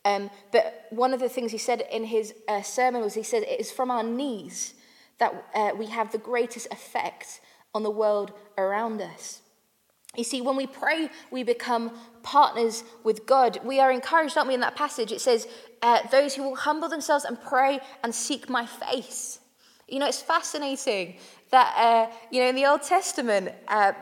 Um, 0.04 0.28
but 0.52 0.86
one 0.90 1.14
of 1.14 1.20
the 1.20 1.30
things 1.30 1.52
he 1.52 1.58
said 1.58 1.84
in 1.90 2.04
his 2.04 2.34
uh, 2.48 2.60
sermon 2.60 3.00
was 3.00 3.14
he 3.14 3.22
said, 3.22 3.44
It 3.44 3.60
is 3.60 3.72
from 3.72 3.90
our 3.90 4.02
knees 4.02 4.74
that 5.18 5.46
uh, 5.54 5.70
we 5.78 5.86
have 5.86 6.12
the 6.12 6.18
greatest 6.18 6.66
effect 6.70 7.40
on 7.74 7.84
the 7.84 7.90
world 7.90 8.32
around 8.58 9.00
us. 9.00 9.40
You 10.16 10.24
see, 10.24 10.40
when 10.40 10.56
we 10.56 10.66
pray, 10.66 11.10
we 11.30 11.42
become 11.42 11.92
partners 12.22 12.84
with 13.02 13.26
God. 13.26 13.60
We 13.64 13.80
are 13.80 13.90
encouraged, 13.90 14.36
aren't 14.36 14.48
we, 14.48 14.54
in 14.54 14.60
that 14.60 14.76
passage? 14.76 15.12
It 15.12 15.20
says, 15.20 15.46
uh, 15.82 16.00
Those 16.10 16.34
who 16.34 16.42
will 16.42 16.56
humble 16.56 16.88
themselves 16.88 17.24
and 17.24 17.40
pray 17.40 17.80
and 18.02 18.14
seek 18.14 18.48
my 18.48 18.66
face. 18.66 19.40
You 19.88 19.98
know, 19.98 20.06
it's 20.06 20.22
fascinating 20.22 21.16
that, 21.50 21.74
uh, 21.76 22.14
you 22.30 22.42
know, 22.42 22.48
in 22.48 22.54
the 22.54 22.66
Old 22.66 22.82
Testament, 22.82 23.50
uh, 23.68 23.92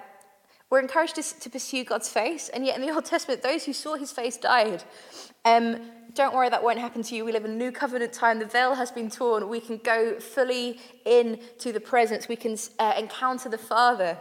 we're 0.71 0.81
encouraged 0.81 1.17
to, 1.17 1.41
to, 1.41 1.51
pursue 1.51 1.85
God's 1.85 2.09
face, 2.09 2.49
and 2.49 2.65
yet 2.65 2.77
in 2.77 2.83
the 2.83 2.91
Old 2.91 3.05
Testament, 3.05 3.43
those 3.43 3.65
who 3.65 3.75
saw 3.75 3.95
his 3.95 4.11
face 4.11 4.39
died. 4.39 4.83
Um, 5.45 5.83
don't 6.15 6.35
worry, 6.35 6.49
that 6.49 6.63
won't 6.63 6.79
happen 6.79 7.03
to 7.03 7.15
you. 7.15 7.25
We 7.25 7.33
live 7.33 7.45
in 7.45 7.51
a 7.51 7.57
new 7.57 7.73
covenant 7.73 8.13
time. 8.13 8.39
The 8.39 8.47
veil 8.47 8.75
has 8.75 8.91
been 8.91 9.11
torn. 9.11 9.49
We 9.49 9.61
can 9.61 9.79
go 9.79 10.19
fully 10.19 10.79
into 11.05 11.73
the 11.73 11.81
presence. 11.81 12.29
We 12.29 12.37
can 12.37 12.57
uh, 12.79 12.95
encounter 12.97 13.49
the 13.49 13.59
Father. 13.59 14.19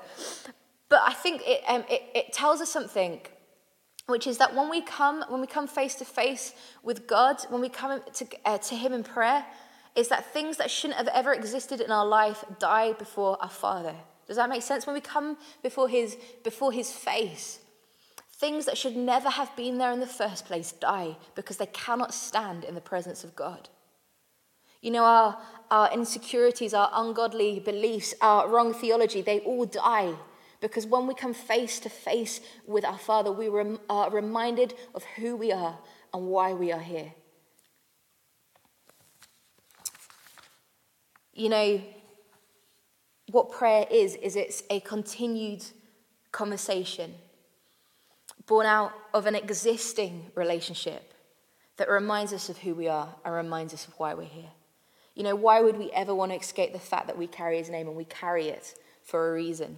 But 0.91 1.03
I 1.05 1.13
think 1.13 1.41
it, 1.45 1.63
um, 1.69 1.85
it, 1.89 2.03
it 2.13 2.33
tells 2.33 2.59
us 2.59 2.69
something 2.69 3.21
which 4.07 4.27
is 4.27 4.37
that 4.39 4.53
when 4.53 4.69
we 4.69 4.81
come 4.81 5.23
when 5.29 5.39
we 5.39 5.47
come 5.47 5.65
face 5.65 5.95
to 5.95 6.05
face 6.05 6.53
with 6.83 7.07
God, 7.07 7.37
when 7.49 7.61
we 7.61 7.69
come 7.69 8.01
to, 8.13 8.27
uh, 8.43 8.57
to 8.57 8.75
Him 8.75 8.91
in 8.91 9.03
prayer, 9.03 9.45
is 9.95 10.09
that 10.09 10.33
things 10.33 10.57
that 10.57 10.69
shouldn't 10.69 10.97
have 10.97 11.07
ever 11.07 11.31
existed 11.33 11.79
in 11.79 11.91
our 11.91 12.05
life 12.05 12.43
die 12.59 12.91
before 12.91 13.41
our 13.41 13.49
Father. 13.49 13.95
Does 14.27 14.35
that 14.35 14.49
make 14.49 14.63
sense? 14.63 14.85
When 14.85 14.93
we 14.93 14.99
come 14.99 15.37
before 15.63 15.87
His 15.87 16.17
before 16.43 16.73
His 16.73 16.91
face, 16.91 17.61
things 18.33 18.65
that 18.65 18.77
should 18.77 18.97
never 18.97 19.29
have 19.29 19.55
been 19.55 19.77
there 19.77 19.93
in 19.93 20.01
the 20.01 20.15
first 20.21 20.45
place 20.45 20.73
die 20.73 21.15
because 21.35 21.55
they 21.55 21.67
cannot 21.67 22.13
stand 22.13 22.65
in 22.65 22.75
the 22.75 22.81
presence 22.81 23.23
of 23.23 23.33
God. 23.33 23.69
You 24.81 24.91
know, 24.91 25.05
our, 25.05 25.37
our 25.69 25.93
insecurities, 25.93 26.73
our 26.73 26.89
ungodly 26.91 27.61
beliefs, 27.61 28.13
our 28.19 28.49
wrong 28.49 28.73
theology, 28.73 29.21
they 29.21 29.39
all 29.39 29.65
die 29.65 30.15
because 30.61 30.85
when 30.85 31.07
we 31.07 31.13
come 31.15 31.33
face 31.33 31.79
to 31.81 31.89
face 31.89 32.39
with 32.65 32.85
our 32.85 32.97
Father, 32.97 33.31
we 33.31 33.47
are 33.89 34.09
reminded 34.11 34.75
of 34.93 35.03
who 35.15 35.35
we 35.35 35.51
are 35.51 35.77
and 36.13 36.27
why 36.27 36.53
we 36.53 36.71
are 36.71 36.79
here. 36.79 37.13
You 41.33 41.49
know, 41.49 41.81
what 43.31 43.51
prayer 43.51 43.87
is, 43.89 44.15
is 44.15 44.35
it's 44.35 44.63
a 44.69 44.79
continued 44.81 45.63
conversation 46.31 47.15
born 48.45 48.65
out 48.65 48.93
of 49.13 49.25
an 49.25 49.35
existing 49.35 50.29
relationship 50.35 51.13
that 51.77 51.89
reminds 51.89 52.33
us 52.33 52.49
of 52.49 52.57
who 52.59 52.75
we 52.75 52.87
are 52.87 53.15
and 53.25 53.33
reminds 53.33 53.73
us 53.73 53.87
of 53.87 53.93
why 53.97 54.13
we're 54.13 54.23
here. 54.23 54.51
You 55.15 55.23
know, 55.23 55.35
why 55.35 55.61
would 55.61 55.77
we 55.77 55.91
ever 55.91 56.13
want 56.13 56.31
to 56.31 56.37
escape 56.37 56.73
the 56.73 56.79
fact 56.79 57.07
that 57.07 57.17
we 57.17 57.27
carry 57.27 57.57
his 57.57 57.69
name 57.69 57.87
and 57.87 57.95
we 57.95 58.05
carry 58.05 58.49
it 58.49 58.75
for 59.03 59.29
a 59.29 59.33
reason? 59.33 59.77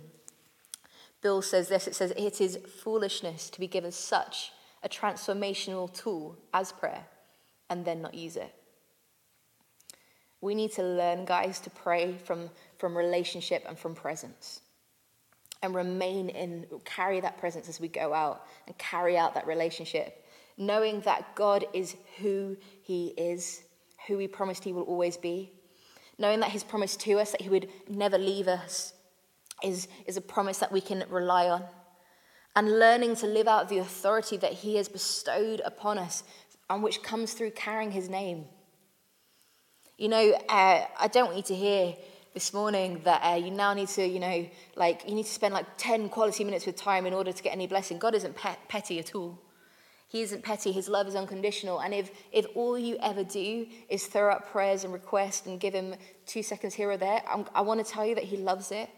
Bill 1.24 1.42
says 1.42 1.70
this 1.70 1.88
it 1.88 1.96
says, 1.96 2.12
It 2.18 2.42
is 2.42 2.60
foolishness 2.84 3.50
to 3.50 3.60
be 3.60 3.68
given 3.68 3.92
such 3.92 4.51
a 4.84 4.89
transformational 4.89 5.92
tool 5.92 6.38
as 6.53 6.74
prayer 6.74 7.06
and 7.70 7.86
then 7.86 8.01
not 8.01 8.13
use 8.13 8.36
it. 8.36 8.53
We 10.42 10.53
need 10.53 10.74
to 10.74 10.84
learn, 10.84 11.24
guys, 11.24 11.60
to 11.62 11.70
pray 11.70 12.18
from, 12.25 12.50
from 12.77 12.98
relationship 12.98 13.63
and 13.65 13.80
from 13.80 13.96
presence 13.96 14.60
and 15.62 15.74
remain 15.74 16.27
in, 16.27 16.65
carry 16.84 17.22
that 17.22 17.38
presence 17.38 17.70
as 17.70 17.80
we 17.80 17.88
go 17.88 18.13
out 18.13 18.46
and 18.68 18.77
carry 18.77 19.18
out 19.18 19.34
that 19.36 19.48
relationship, 19.48 20.25
knowing 20.58 21.00
that 21.01 21.34
God 21.36 21.63
is 21.74 21.96
who 22.18 22.58
He 22.82 23.13
is, 23.18 23.63
who 24.08 24.18
He 24.18 24.27
promised 24.27 24.65
He 24.65 24.74
will 24.74 24.84
always 24.84 25.15
be, 25.15 25.53
knowing 26.18 26.42
that 26.42 26.51
His 26.51 26.65
promise 26.65 26.98
to 26.98 27.18
us 27.20 27.32
that 27.32 27.42
He 27.42 27.48
would 27.48 27.70
never 27.88 28.18
leave 28.18 28.50
us 28.50 28.92
is, 29.63 29.88
is 30.05 30.17
a 30.17 30.22
promise 30.22 30.60
that 30.60 30.72
we 30.72 30.82
can 30.82 31.03
rely 31.10 31.50
on. 31.50 31.63
And 32.55 32.79
learning 32.79 33.15
to 33.17 33.27
live 33.27 33.48
out 33.48 33.70
the 33.70 33.79
authority 33.79 34.38
that 34.38 34.53
He 34.53 34.75
has 34.75 34.88
bestowed 34.88 35.62
upon 35.65 35.98
us, 35.98 36.24
and 36.70 36.84
which 36.84 37.01
comes 37.01 37.34
through 37.34 37.51
carrying 37.51 37.91
His 37.91 38.10
name. 38.10 38.46
You 39.98 40.10
know, 40.10 40.34
uh, 40.50 40.86
I 41.00 41.08
don't 41.08 41.25
want 41.25 41.38
you 41.38 41.43
to 41.43 41.55
hear 41.55 41.96
this 42.34 42.53
morning 42.53 43.01
that 43.05 43.22
uh, 43.24 43.36
you 43.36 43.51
now 43.51 43.74
need 43.74 43.88
to, 43.89 44.05
you 44.05 44.20
know, 44.20 44.50
like, 44.75 45.08
you 45.08 45.15
need 45.15 45.25
to 45.25 45.32
spend 45.32 45.53
like 45.53 45.65
10 45.77 46.10
quality 46.10 46.43
minutes 46.43 46.65
with 46.65 46.75
time 46.75 47.05
in 47.05 47.13
order 47.13 47.32
to 47.32 47.43
get 47.43 47.53
any 47.53 47.67
blessing. 47.67 48.00
God 48.00 48.15
isn't 48.15 48.36
pet- 48.36 48.60
petty 48.67 49.00
at 49.00 49.13
all. 49.13 49.39
He 50.08 50.22
isn't 50.22 50.43
petty. 50.43 50.72
His 50.72 50.88
love 50.88 51.08
is 51.08 51.15
unconditional. 51.15 51.79
And 51.79 51.93
if, 51.93 52.12
if 52.32 52.46
all 52.53 52.77
you 52.77 52.98
ever 53.01 53.24
do 53.24 53.65
is 53.89 54.05
throw 54.05 54.32
up 54.32 54.51
prayers 54.51 54.84
and 54.84 54.93
requests 54.93 55.48
and 55.48 55.60
give 55.60 55.74
him 55.74 55.96
two 56.27 56.43
seconds 56.43 56.75
here 56.75 56.91
or 56.91 56.98
there, 56.98 57.22
I'm, 57.27 57.46
I 57.55 57.62
want 57.62 57.84
to 57.84 57.91
tell 57.91 58.05
you 58.05 58.13
that 58.15 58.25
he 58.25 58.38
loves 58.38 58.72
it 58.72 58.89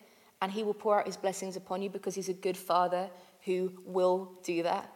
and 0.42 0.52
he 0.52 0.64
will 0.64 0.74
pour 0.74 1.00
out 1.00 1.08
his 1.08 1.18
blessings 1.18 1.56
upon 1.56 1.82
you 1.82 1.90
because 1.90 2.16
he's 2.16 2.30
a 2.30 2.34
good 2.34 2.58
father 2.58 3.10
who 3.46 3.72
will 3.86 4.40
do 4.44 4.64
that. 4.64 4.92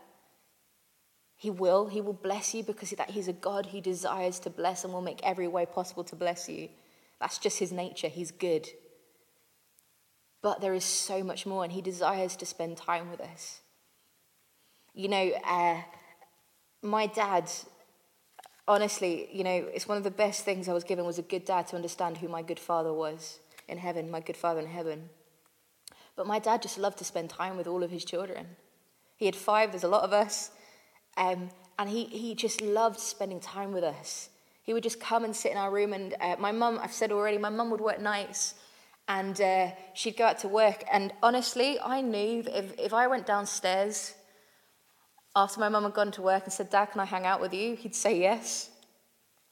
He 1.36 1.50
will. 1.50 1.88
He 1.88 2.02
will 2.02 2.14
bless 2.14 2.54
you 2.54 2.64
because 2.64 2.90
that 2.92 3.12
he's 3.12 3.30
a 3.30 3.34
God 3.34 3.68
who 3.68 3.80
desires 3.80 4.40
to 4.40 4.50
bless 4.50 4.84
and 4.84 4.92
will 4.92 5.02
make 5.02 5.22
every 5.24 5.48
way 5.48 5.66
possible 5.66 6.04
to 6.06 6.16
bless 6.16 6.50
you. 6.50 6.68
That's 7.22 7.38
just 7.38 7.60
his 7.60 7.72
nature. 7.72 8.10
He's 8.10 8.32
good. 8.32 8.68
But 10.42 10.62
there 10.62 10.74
is 10.74 10.84
so 10.84 11.24
much 11.24 11.46
more, 11.46 11.64
and 11.64 11.72
he 11.72 11.82
desires 11.82 12.36
to 12.38 12.46
spend 12.46 12.78
time 12.78 13.10
with 13.10 13.22
us. 13.22 13.62
You 14.94 15.08
know, 15.08 15.32
uh, 15.46 15.82
my 16.82 17.08
dad, 17.08 17.50
honestly, 18.68 19.30
you 19.32 19.44
know, 19.44 19.68
it's 19.74 19.88
one 19.88 19.98
of 19.98 20.04
the 20.04 20.12
best 20.12 20.44
things 20.44 20.68
I 20.68 20.74
was 20.74 20.84
given 20.84 21.06
was 21.06 21.20
a 21.20 21.24
good 21.24 21.46
dad 21.46 21.68
to 21.68 21.76
understand 21.76 22.18
who 22.18 22.28
my 22.28 22.42
good 22.42 22.60
father 22.60 22.94
was 22.94 23.40
in 23.68 23.78
heaven, 23.78 24.10
my 24.10 24.20
good 24.20 24.38
father 24.38 24.60
in 24.60 24.68
heaven. 24.68 25.10
But 26.20 26.28
my 26.28 26.40
dad 26.40 26.62
just 26.62 26.78
loved 26.78 26.98
to 26.98 27.06
spend 27.06 27.30
time 27.30 27.56
with 27.56 27.66
all 27.66 27.82
of 27.82 27.92
his 27.92 28.04
children. 28.04 28.46
He 29.16 29.26
had 29.26 29.38
five, 29.38 29.72
there's 29.72 29.86
a 29.86 29.88
lot 29.88 30.04
of 30.04 30.12
us. 30.12 30.52
Um, 31.16 31.48
and 31.78 31.90
he, 31.90 32.04
he 32.04 32.36
just 32.36 32.60
loved 32.60 33.00
spending 33.00 33.40
time 33.40 33.72
with 33.72 33.86
us. 33.86 34.28
He 34.64 34.74
would 34.74 34.84
just 34.84 35.00
come 35.00 35.24
and 35.24 35.34
sit 35.34 35.54
in 35.54 35.58
our 35.58 35.72
room. 35.72 35.94
And 35.94 36.16
uh, 36.20 36.36
my 36.38 36.52
mum, 36.52 36.78
I've 36.84 36.92
said 36.92 37.14
already, 37.14 37.38
my 37.38 37.48
mum 37.48 37.72
would 37.72 37.80
work 37.80 38.02
nights 38.02 38.56
and 39.08 39.40
uh, 39.40 39.70
she'd 39.94 40.18
go 40.18 40.26
out 40.26 40.40
to 40.40 40.50
work. 40.50 40.84
And 40.92 41.14
honestly, 41.24 41.80
I 41.80 42.02
knew 42.02 42.44
that 42.44 42.58
if, 42.66 42.78
if 42.78 42.94
I 42.94 43.08
went 43.08 43.26
downstairs 43.26 44.14
after 45.38 45.62
my 45.62 45.70
mum 45.70 45.84
had 45.84 45.94
gone 45.94 46.12
to 46.12 46.22
work 46.22 46.44
and 46.44 46.52
said, 46.52 46.70
Dad, 46.70 46.88
can 46.88 47.00
I 47.00 47.06
hang 47.06 47.26
out 47.26 47.40
with 47.40 47.54
you? 47.54 47.78
He'd 47.78 47.96
say 47.96 48.20
yes. 48.20 48.72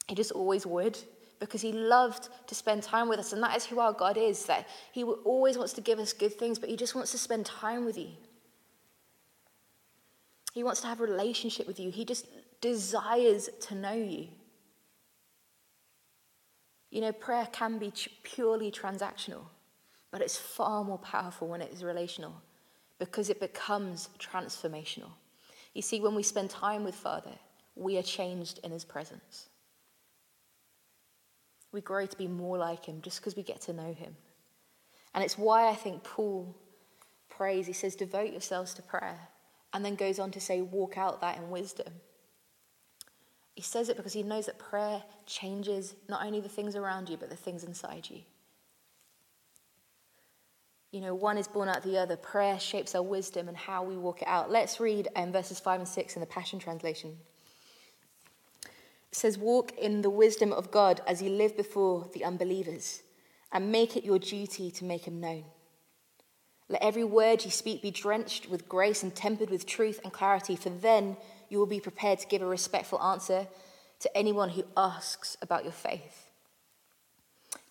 He 0.06 0.14
just 0.14 0.32
always 0.32 0.66
would 0.66 0.98
because 1.40 1.60
he 1.60 1.72
loved 1.72 2.28
to 2.46 2.54
spend 2.54 2.82
time 2.82 3.08
with 3.08 3.18
us. 3.18 3.32
And 3.32 3.42
that 3.42 3.56
is 3.56 3.64
who 3.64 3.78
our 3.80 3.92
God 3.92 4.16
is, 4.16 4.46
that 4.46 4.66
he 4.92 5.04
always 5.04 5.56
wants 5.56 5.72
to 5.74 5.80
give 5.80 5.98
us 5.98 6.12
good 6.12 6.34
things, 6.34 6.58
but 6.58 6.68
he 6.68 6.76
just 6.76 6.94
wants 6.94 7.10
to 7.12 7.18
spend 7.18 7.46
time 7.46 7.84
with 7.84 7.96
you. 7.96 8.08
He 10.52 10.64
wants 10.64 10.80
to 10.80 10.86
have 10.86 11.00
a 11.00 11.04
relationship 11.04 11.66
with 11.66 11.78
you. 11.78 11.90
He 11.90 12.04
just 12.04 12.26
desires 12.60 13.48
to 13.60 13.74
know 13.74 13.94
you. 13.94 14.28
You 16.90 17.02
know, 17.02 17.12
prayer 17.12 17.46
can 17.52 17.78
be 17.78 17.92
purely 18.22 18.70
transactional, 18.72 19.42
but 20.10 20.22
it's 20.22 20.38
far 20.38 20.82
more 20.82 20.98
powerful 20.98 21.48
when 21.48 21.60
it 21.60 21.70
is 21.72 21.84
relational 21.84 22.32
because 22.98 23.30
it 23.30 23.40
becomes 23.40 24.08
transformational. 24.18 25.10
You 25.74 25.82
see, 25.82 26.00
when 26.00 26.14
we 26.14 26.22
spend 26.22 26.50
time 26.50 26.82
with 26.82 26.94
Father, 26.94 27.34
we 27.76 27.98
are 27.98 28.02
changed 28.02 28.58
in 28.64 28.72
his 28.72 28.84
presence. 28.84 29.48
We 31.72 31.80
grow 31.80 32.06
to 32.06 32.16
be 32.16 32.28
more 32.28 32.58
like 32.58 32.86
him 32.86 33.00
just 33.02 33.20
because 33.20 33.36
we 33.36 33.42
get 33.42 33.60
to 33.62 33.72
know 33.72 33.92
him. 33.92 34.16
And 35.14 35.24
it's 35.24 35.38
why 35.38 35.68
I 35.68 35.74
think 35.74 36.04
Paul 36.04 36.54
prays, 37.28 37.66
he 37.66 37.72
says, 37.72 37.94
devote 37.94 38.32
yourselves 38.32 38.74
to 38.74 38.82
prayer, 38.82 39.28
and 39.72 39.84
then 39.84 39.94
goes 39.94 40.18
on 40.18 40.30
to 40.32 40.40
say, 40.40 40.60
walk 40.60 40.96
out 40.96 41.20
that 41.20 41.36
in 41.36 41.50
wisdom. 41.50 41.92
He 43.54 43.62
says 43.62 43.88
it 43.88 43.96
because 43.96 44.12
he 44.12 44.22
knows 44.22 44.46
that 44.46 44.58
prayer 44.58 45.02
changes 45.26 45.94
not 46.08 46.24
only 46.24 46.40
the 46.40 46.48
things 46.48 46.76
around 46.76 47.08
you, 47.08 47.16
but 47.16 47.28
the 47.28 47.36
things 47.36 47.64
inside 47.64 48.08
you. 48.08 48.20
You 50.90 51.00
know, 51.00 51.14
one 51.14 51.36
is 51.36 51.48
born 51.48 51.68
out 51.68 51.78
of 51.78 51.82
the 51.82 51.98
other. 51.98 52.16
Prayer 52.16 52.58
shapes 52.58 52.94
our 52.94 53.02
wisdom 53.02 53.48
and 53.48 53.56
how 53.56 53.82
we 53.82 53.96
walk 53.96 54.22
it 54.22 54.28
out. 54.28 54.50
Let's 54.50 54.80
read 54.80 55.08
um, 55.16 55.32
verses 55.32 55.60
5 55.60 55.80
and 55.80 55.88
6 55.88 56.16
in 56.16 56.20
the 56.20 56.26
Passion 56.26 56.58
Translation. 56.58 57.18
Says, 59.10 59.38
Walk 59.38 59.72
in 59.78 60.02
the 60.02 60.10
wisdom 60.10 60.52
of 60.52 60.70
God 60.70 61.00
as 61.06 61.22
you 61.22 61.30
live 61.30 61.56
before 61.56 62.08
the 62.12 62.24
unbelievers, 62.24 63.02
and 63.52 63.72
make 63.72 63.96
it 63.96 64.04
your 64.04 64.18
duty 64.18 64.70
to 64.72 64.84
make 64.84 65.06
him 65.06 65.20
known. 65.20 65.44
Let 66.68 66.82
every 66.82 67.04
word 67.04 67.44
you 67.44 67.50
speak 67.50 67.80
be 67.80 67.90
drenched 67.90 68.50
with 68.50 68.68
grace 68.68 69.02
and 69.02 69.14
tempered 69.14 69.48
with 69.48 69.64
truth 69.64 70.00
and 70.04 70.12
clarity, 70.12 70.54
for 70.54 70.68
then 70.68 71.16
you 71.48 71.58
will 71.58 71.66
be 71.66 71.80
prepared 71.80 72.18
to 72.18 72.26
give 72.26 72.42
a 72.42 72.46
respectful 72.46 73.00
answer 73.02 73.48
to 74.00 74.16
anyone 74.16 74.50
who 74.50 74.64
asks 74.76 75.36
about 75.40 75.64
your 75.64 75.72
faith. 75.72 76.28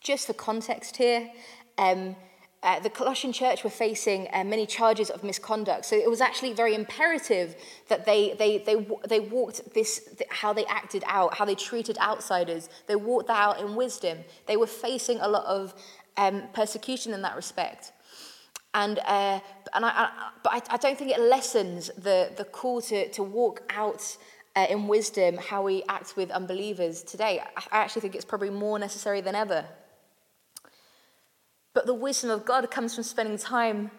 Just 0.02 0.28
for 0.28 0.34
context 0.34 0.98
here, 0.98 1.30
um, 1.78 2.16
uh, 2.64 2.80
the 2.80 2.90
Colossian 2.90 3.32
church 3.32 3.64
were 3.64 3.70
facing 3.70 4.28
uh, 4.34 4.44
many 4.44 4.66
charges 4.66 5.10
of 5.10 5.24
misconduct. 5.24 5.86
So 5.86 5.96
it 5.96 6.10
was 6.10 6.22
actually 6.22 6.54
very 6.54 6.74
imperative 6.74 7.56
that 7.88 8.06
they, 8.06 8.34
they, 8.34 8.58
they, 8.58 8.88
they 9.08 9.20
walked 9.20 9.74
this, 9.74 10.10
how 10.30 10.54
they 10.54 10.66
acted 10.66 11.04
out, 11.08 11.36
how 11.36 11.46
they 11.46 11.56
treated 11.56 11.98
outsiders. 12.00 12.70
They 12.88 12.96
walked 12.96 13.28
that 13.28 13.40
out 13.40 13.60
in 13.60 13.76
wisdom. 13.76 14.20
They 14.48 14.58
were 14.58 14.68
facing 14.68 15.20
a 15.20 15.28
lot 15.28 15.46
of 15.46 15.76
um, 16.18 16.44
persecution 16.54 17.14
in 17.14 17.22
that 17.22 17.36
respect. 17.36 17.92
And, 18.74 19.00
uh, 19.00 19.40
and 19.74 19.86
I, 19.86 19.90
I, 19.90 20.30
but 20.44 20.54
I, 20.54 20.62
I, 20.74 20.78
don't 20.78 20.98
think 20.98 21.12
it 21.12 21.20
lessens 21.20 21.90
the, 21.98 22.32
the 22.36 22.44
call 22.44 22.82
to, 22.82 23.10
to 23.10 23.24
walk 23.24 23.62
out 23.70 24.18
uh, 24.56 24.66
in 24.70 24.88
wisdom 24.88 25.38
how 25.38 25.64
we 25.64 25.84
act 25.88 26.18
with 26.18 26.32
unbelievers 26.32 27.04
today. 27.04 27.40
I, 27.56 27.62
I 27.72 27.78
actually 27.78 28.02
think 28.02 28.16
it's 28.16 28.26
probably 28.26 28.50
more 28.50 28.78
necessary 28.78 29.22
than 29.22 29.36
ever. 29.36 29.66
But 31.78 31.86
the 31.86 31.94
wisdom 31.94 32.32
of 32.32 32.44
God 32.44 32.72
comes 32.72 32.96
from 32.96 33.04
spending 33.04 33.38
time 33.38 33.92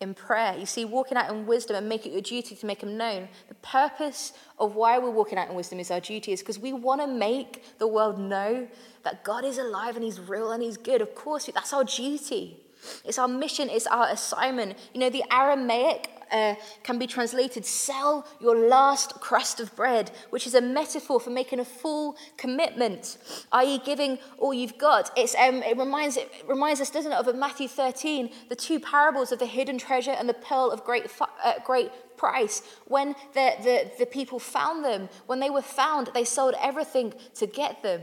in 0.00 0.14
prayer. 0.14 0.56
You 0.58 0.64
see, 0.64 0.86
walking 0.86 1.18
out 1.18 1.30
in 1.30 1.44
wisdom 1.44 1.76
and 1.76 1.86
make 1.86 2.06
it 2.06 2.12
your 2.12 2.22
duty 2.22 2.56
to 2.56 2.64
make 2.64 2.82
Him 2.82 2.96
known. 2.96 3.28
The 3.48 3.54
purpose 3.56 4.32
of 4.58 4.74
why 4.74 4.98
we're 4.98 5.10
walking 5.10 5.36
out 5.36 5.50
in 5.50 5.54
wisdom 5.54 5.78
is 5.78 5.90
our 5.90 6.00
duty, 6.00 6.32
is 6.32 6.40
because 6.40 6.58
we 6.58 6.72
want 6.72 7.02
to 7.02 7.06
make 7.06 7.76
the 7.76 7.88
world 7.88 8.18
know 8.18 8.66
that 9.02 9.22
God 9.22 9.44
is 9.44 9.58
alive 9.58 9.96
and 9.96 10.02
He's 10.02 10.18
real 10.18 10.50
and 10.50 10.62
He's 10.62 10.78
good. 10.78 11.02
Of 11.02 11.14
course, 11.14 11.44
that's 11.54 11.74
our 11.74 11.84
duty. 11.84 12.56
It's 13.04 13.18
our 13.18 13.28
mission, 13.28 13.68
it's 13.68 13.86
our 13.86 14.08
assignment. 14.08 14.78
You 14.94 15.00
know, 15.00 15.10
the 15.10 15.24
Aramaic 15.30 16.08
uh, 16.30 16.54
can 16.82 16.98
be 16.98 17.06
translated 17.06 17.64
sell 17.64 18.26
your 18.40 18.68
last 18.68 19.20
crust 19.20 19.60
of 19.60 19.74
bread, 19.76 20.10
which 20.30 20.46
is 20.46 20.54
a 20.54 20.60
metaphor 20.60 21.20
for 21.20 21.30
making 21.30 21.60
a 21.60 21.64
full 21.64 22.16
commitment, 22.36 23.18
i.e., 23.52 23.80
giving 23.84 24.18
all 24.38 24.52
you've 24.52 24.78
got. 24.78 25.10
It's, 25.16 25.34
um, 25.34 25.62
it, 25.62 25.76
reminds, 25.76 26.16
it 26.16 26.30
reminds 26.46 26.80
us, 26.80 26.90
doesn't 26.90 27.12
it, 27.12 27.18
of 27.18 27.36
Matthew 27.36 27.68
13, 27.68 28.30
the 28.48 28.56
two 28.56 28.80
parables 28.80 29.32
of 29.32 29.38
the 29.38 29.46
hidden 29.46 29.78
treasure 29.78 30.12
and 30.12 30.28
the 30.28 30.34
pearl 30.34 30.70
of 30.70 30.84
great, 30.84 31.06
uh, 31.44 31.54
great 31.64 31.90
price. 32.16 32.62
When 32.86 33.14
the, 33.34 33.54
the, 33.62 33.90
the 33.98 34.06
people 34.06 34.38
found 34.38 34.84
them, 34.84 35.08
when 35.26 35.40
they 35.40 35.50
were 35.50 35.62
found, 35.62 36.10
they 36.14 36.24
sold 36.24 36.54
everything 36.60 37.14
to 37.34 37.46
get 37.46 37.82
them. 37.82 38.00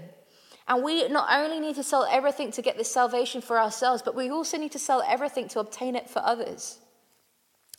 And 0.68 0.82
we 0.82 1.08
not 1.10 1.28
only 1.30 1.60
need 1.60 1.76
to 1.76 1.84
sell 1.84 2.08
everything 2.10 2.52
to 2.52 2.62
get 2.62 2.78
this 2.78 2.90
salvation 2.90 3.42
for 3.42 3.60
ourselves, 3.60 4.02
but 4.02 4.16
we 4.16 4.30
also 4.30 4.58
need 4.58 4.72
to 4.72 4.80
sell 4.80 5.04
everything 5.06 5.50
to 5.50 5.60
obtain 5.60 5.96
it 5.96 6.10
for 6.10 6.20
others 6.20 6.80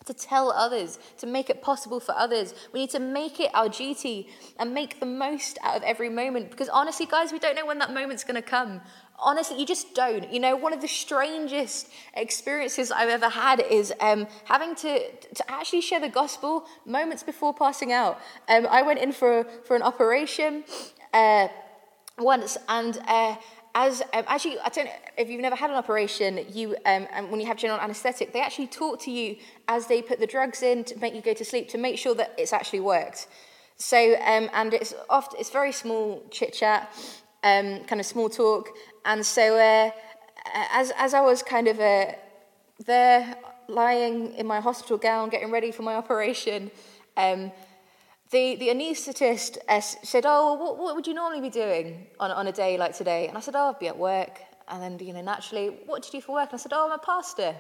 to 0.06 0.14
tell 0.14 0.50
others, 0.50 0.98
to 1.18 1.26
make 1.26 1.48
it 1.50 1.62
possible 1.62 2.00
for 2.00 2.14
others. 2.16 2.54
We 2.72 2.80
need 2.80 2.90
to 2.90 3.00
make 3.00 3.40
it 3.40 3.50
our 3.54 3.68
duty 3.68 4.28
and 4.58 4.74
make 4.74 5.00
the 5.00 5.06
most 5.06 5.58
out 5.62 5.76
of 5.76 5.82
every 5.82 6.08
moment 6.08 6.50
because 6.50 6.68
honestly, 6.68 7.06
guys, 7.06 7.32
we 7.32 7.38
don't 7.38 7.56
know 7.56 7.66
when 7.66 7.78
that 7.78 7.92
moment's 7.92 8.24
going 8.24 8.36
to 8.36 8.42
come. 8.42 8.80
Honestly, 9.18 9.58
you 9.58 9.66
just 9.66 9.94
don't. 9.94 10.30
You 10.32 10.40
know, 10.40 10.56
one 10.56 10.72
of 10.72 10.80
the 10.80 10.88
strangest 10.88 11.88
experiences 12.14 12.90
I've 12.90 13.08
ever 13.08 13.28
had 13.28 13.60
is 13.60 13.92
um, 14.00 14.26
having 14.44 14.74
to, 14.76 15.10
to 15.10 15.50
actually 15.50 15.82
share 15.82 16.00
the 16.00 16.08
gospel 16.08 16.66
moments 16.84 17.22
before 17.22 17.54
passing 17.54 17.92
out. 17.92 18.20
Um, 18.48 18.66
I 18.68 18.82
went 18.82 18.98
in 18.98 19.12
for, 19.12 19.44
for 19.64 19.76
an 19.76 19.82
operation 19.82 20.64
uh, 21.12 21.48
once 22.18 22.58
and 22.68 22.98
uh, 23.06 23.36
as 23.74 24.02
um, 24.12 24.24
I 24.28 24.38
don't 24.38 24.84
know 24.84 24.90
if 25.18 25.28
you've 25.28 25.40
never 25.40 25.56
had 25.56 25.70
an 25.70 25.76
operation, 25.76 26.44
you 26.52 26.76
um, 26.86 27.08
and 27.12 27.30
when 27.30 27.40
you 27.40 27.46
have 27.46 27.56
general 27.56 27.80
anaesthetic, 27.80 28.32
they 28.32 28.40
actually 28.40 28.68
talk 28.68 29.00
to 29.02 29.10
you 29.10 29.36
as 29.66 29.86
they 29.86 30.00
put 30.00 30.20
the 30.20 30.26
drugs 30.26 30.62
in 30.62 30.84
to 30.84 30.98
make 30.98 31.14
you 31.14 31.20
go 31.20 31.34
to 31.34 31.44
sleep 31.44 31.68
to 31.70 31.78
make 31.78 31.98
sure 31.98 32.14
that 32.14 32.34
it's 32.38 32.52
actually 32.52 32.80
worked. 32.80 33.26
So, 33.76 34.14
um, 34.14 34.48
and 34.52 34.72
it's 34.72 34.94
often 35.10 35.40
it's 35.40 35.50
very 35.50 35.72
small 35.72 36.22
chit 36.30 36.52
chat, 36.52 36.88
um, 37.42 37.80
kind 37.84 38.00
of 38.00 38.06
small 38.06 38.28
talk, 38.28 38.68
and 39.04 39.26
so 39.26 39.56
uh, 39.58 39.90
as 40.72 40.92
as 40.96 41.12
I 41.12 41.20
was 41.20 41.42
kind 41.42 41.66
of 41.66 41.80
uh, 41.80 42.12
there 42.86 43.34
lying 43.66 44.34
in 44.34 44.46
my 44.46 44.60
hospital 44.60 44.98
gown, 44.98 45.30
getting 45.30 45.50
ready 45.50 45.72
for 45.72 45.82
my 45.82 45.94
operation. 46.02 46.70
Um, 47.16 47.50
the, 48.34 48.56
the 48.56 48.68
anaesthetist 48.68 49.58
uh, 49.68 49.80
said, 49.80 50.24
Oh, 50.26 50.54
what, 50.54 50.76
what 50.76 50.96
would 50.96 51.06
you 51.06 51.14
normally 51.14 51.40
be 51.40 51.50
doing 51.50 52.06
on, 52.18 52.30
on 52.32 52.48
a 52.48 52.52
day 52.52 52.76
like 52.76 52.94
today? 52.94 53.28
And 53.28 53.38
I 53.38 53.40
said, 53.40 53.54
Oh, 53.56 53.70
I'd 53.70 53.78
be 53.78 53.88
at 53.88 53.96
work. 53.96 54.40
And 54.68 54.82
then, 54.82 54.98
you 55.06 55.12
know, 55.12 55.22
naturally, 55.22 55.68
what 55.86 56.02
do 56.02 56.08
you 56.08 56.20
do 56.20 56.26
for 56.26 56.32
work? 56.34 56.50
And 56.50 56.58
I 56.58 56.62
said, 56.62 56.72
Oh, 56.74 56.86
I'm 56.86 56.92
a 56.92 56.98
pastor. 56.98 57.54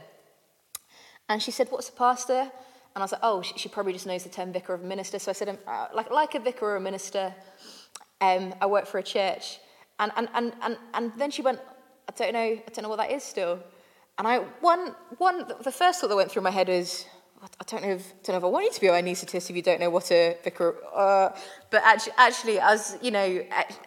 And 1.28 1.40
she 1.40 1.52
said, 1.52 1.68
What's 1.70 1.88
a 1.88 1.92
pastor? 1.92 2.40
And 2.40 2.96
I 2.96 3.00
was 3.00 3.12
like, 3.12 3.20
Oh, 3.22 3.40
she, 3.40 3.56
she 3.56 3.68
probably 3.68 3.92
just 3.92 4.06
knows 4.06 4.24
the 4.24 4.28
term 4.28 4.52
vicar 4.52 4.74
of 4.74 4.82
minister. 4.82 5.18
So 5.20 5.30
I 5.30 5.34
said, 5.34 5.56
uh, 5.66 5.86
like, 5.94 6.10
like 6.10 6.34
a 6.34 6.40
vicar 6.40 6.66
or 6.66 6.76
a 6.76 6.80
minister, 6.80 7.32
um, 8.20 8.52
I 8.60 8.66
work 8.66 8.86
for 8.86 8.98
a 8.98 9.02
church. 9.02 9.58
And, 10.00 10.10
and, 10.16 10.28
and, 10.34 10.52
and, 10.60 10.76
and 10.92 11.12
then 11.16 11.30
she 11.30 11.42
went, 11.42 11.60
I 12.08 12.12
don't 12.16 12.32
know, 12.32 12.40
I 12.40 12.64
don't 12.72 12.82
know 12.82 12.88
what 12.88 12.98
that 12.98 13.12
is 13.12 13.22
still. 13.22 13.60
And 14.18 14.26
I, 14.26 14.38
one, 14.60 14.94
one, 15.18 15.46
the 15.62 15.72
first 15.72 16.00
thought 16.00 16.08
that 16.08 16.16
went 16.16 16.32
through 16.32 16.42
my 16.42 16.50
head 16.50 16.68
is, 16.68 17.06
I 17.44 17.64
don't 17.66 17.82
know 17.82 17.90
if, 17.90 18.22
don't 18.22 18.34
know 18.34 18.38
if 18.38 18.44
I 18.44 18.46
want 18.46 18.64
you 18.64 18.72
to 18.72 18.80
be 18.80 18.88
an 18.88 19.04
anaesthetist 19.04 19.50
if 19.50 19.56
you 19.56 19.62
don't 19.62 19.80
know 19.80 19.90
what 19.90 20.10
a 20.10 20.36
vicar. 20.42 20.76
Uh, 20.94 21.30
but 21.70 21.82
actually, 21.84 22.12
actually, 22.16 22.58
as 22.58 22.98
you 23.02 23.10
know, 23.10 23.44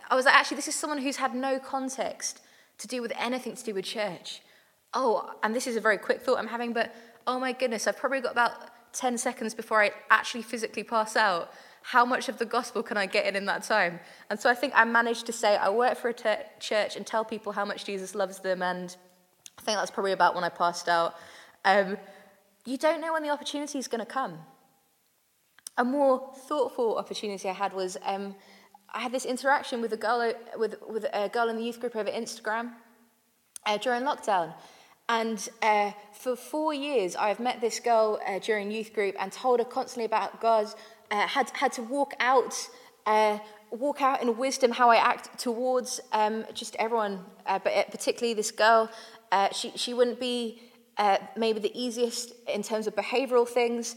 I 0.10 0.16
was 0.16 0.26
like, 0.26 0.36
actually, 0.36 0.58
this 0.58 0.68
is 0.68 0.76
someone 0.76 1.00
who's 1.00 1.18
had 1.18 1.34
no 1.34 1.60
context 1.60 2.42
to 2.78 2.88
do 2.88 3.02
with 3.02 3.12
anything 3.18 3.56
to 3.56 3.64
do 3.64 3.74
with 3.74 3.86
church. 3.86 4.42
Oh, 4.94 5.32
and 5.44 5.56
this 5.56 5.68
is 5.68 5.76
a 5.76 5.82
very 5.82 5.98
quick 5.98 6.22
thought 6.22 6.38
I'm 6.38 6.48
having, 6.48 6.74
but 6.74 6.94
oh 7.26 7.40
my 7.40 7.52
goodness, 7.52 7.88
I've 7.88 7.98
probably 7.98 8.22
got 8.22 8.34
about 8.34 8.54
10 8.94 9.18
seconds 9.18 9.54
before 9.54 9.82
I 9.82 9.92
actually 10.10 10.44
physically 10.44 10.84
pass 10.84 11.16
out. 11.16 11.52
How 11.82 12.06
much 12.06 12.30
of 12.30 12.38
the 12.38 12.46
gospel 12.46 12.84
can 12.84 12.98
I 12.98 13.06
get 13.06 13.26
in 13.26 13.36
in 13.36 13.46
that 13.46 13.64
time? 13.64 14.00
And 14.30 14.40
so 14.40 14.50
I 14.50 14.56
think 14.56 14.74
I 14.76 14.84
managed 14.86 15.26
to 15.28 15.34
say, 15.34 15.56
I 15.56 15.70
work 15.70 15.98
for 15.98 16.10
a 16.10 16.14
t- 16.14 16.30
church 16.60 16.96
and 16.96 17.06
tell 17.06 17.24
people 17.24 17.54
how 17.54 17.66
much 17.66 17.86
Jesus 17.86 18.14
loves 18.14 18.40
them. 18.40 18.62
And 18.62 18.96
I 19.58 19.62
think 19.62 19.78
that's 19.78 19.92
probably 19.92 20.12
about 20.12 20.36
when 20.36 20.44
I 20.44 20.50
passed 20.50 20.90
out. 20.90 21.16
Um, 21.64 21.98
you 22.68 22.78
don't 22.78 23.00
know 23.00 23.14
when 23.14 23.24
the 23.24 23.30
opportunity 23.30 23.80
is 23.80 23.88
going 23.88 24.06
to 24.06 24.06
come. 24.06 24.38
A 25.78 25.86
more 25.86 26.34
thoughtful 26.50 26.98
opportunity 26.98 27.48
I 27.48 27.54
had 27.54 27.72
was 27.72 27.96
um, 28.04 28.36
I 28.94 29.00
had 29.00 29.14
this 29.14 29.24
interaction 29.24 29.82
with 29.82 29.94
a 29.94 29.98
girl 29.98 30.34
with, 30.58 30.76
with 30.88 31.06
a 31.14 31.30
girl 31.30 31.48
in 31.48 31.56
the 31.56 31.64
youth 31.64 31.80
group 31.80 31.96
over 31.96 32.10
Instagram 32.10 32.74
uh, 33.66 33.78
during 33.78 34.04
lockdown. 34.04 34.54
And 35.08 35.48
uh, 35.62 35.92
for 36.12 36.36
four 36.36 36.74
years, 36.74 37.16
I've 37.16 37.40
met 37.40 37.62
this 37.62 37.80
girl 37.80 38.20
uh, 38.28 38.40
during 38.40 38.70
youth 38.70 38.94
group 38.94 39.16
and 39.18 39.32
told 39.32 39.60
her 39.60 39.66
constantly 39.66 40.04
about 40.04 40.42
God. 40.42 40.68
Uh, 41.10 41.26
had 41.26 41.50
had 41.52 41.72
to 41.72 41.84
walk 41.84 42.16
out, 42.20 42.54
uh, 43.06 43.40
walk 43.72 44.02
out 44.02 44.22
in 44.22 44.38
wisdom 44.38 44.72
how 44.72 44.90
I 44.90 44.98
act 44.98 45.40
towards 45.40 46.02
um, 46.12 46.44
just 46.54 46.76
everyone, 46.80 47.24
uh, 47.46 47.60
but 47.64 47.90
particularly 47.92 48.34
this 48.34 48.52
girl. 48.52 48.90
she 49.54 49.72
she 49.78 49.94
wouldn't 49.94 50.20
be 50.20 50.67
uh, 50.98 51.18
maybe 51.36 51.60
the 51.60 51.72
easiest 51.80 52.34
in 52.48 52.64
terms 52.64 52.88
of 52.88 52.96
behavioral 52.96 53.48
things. 53.48 53.96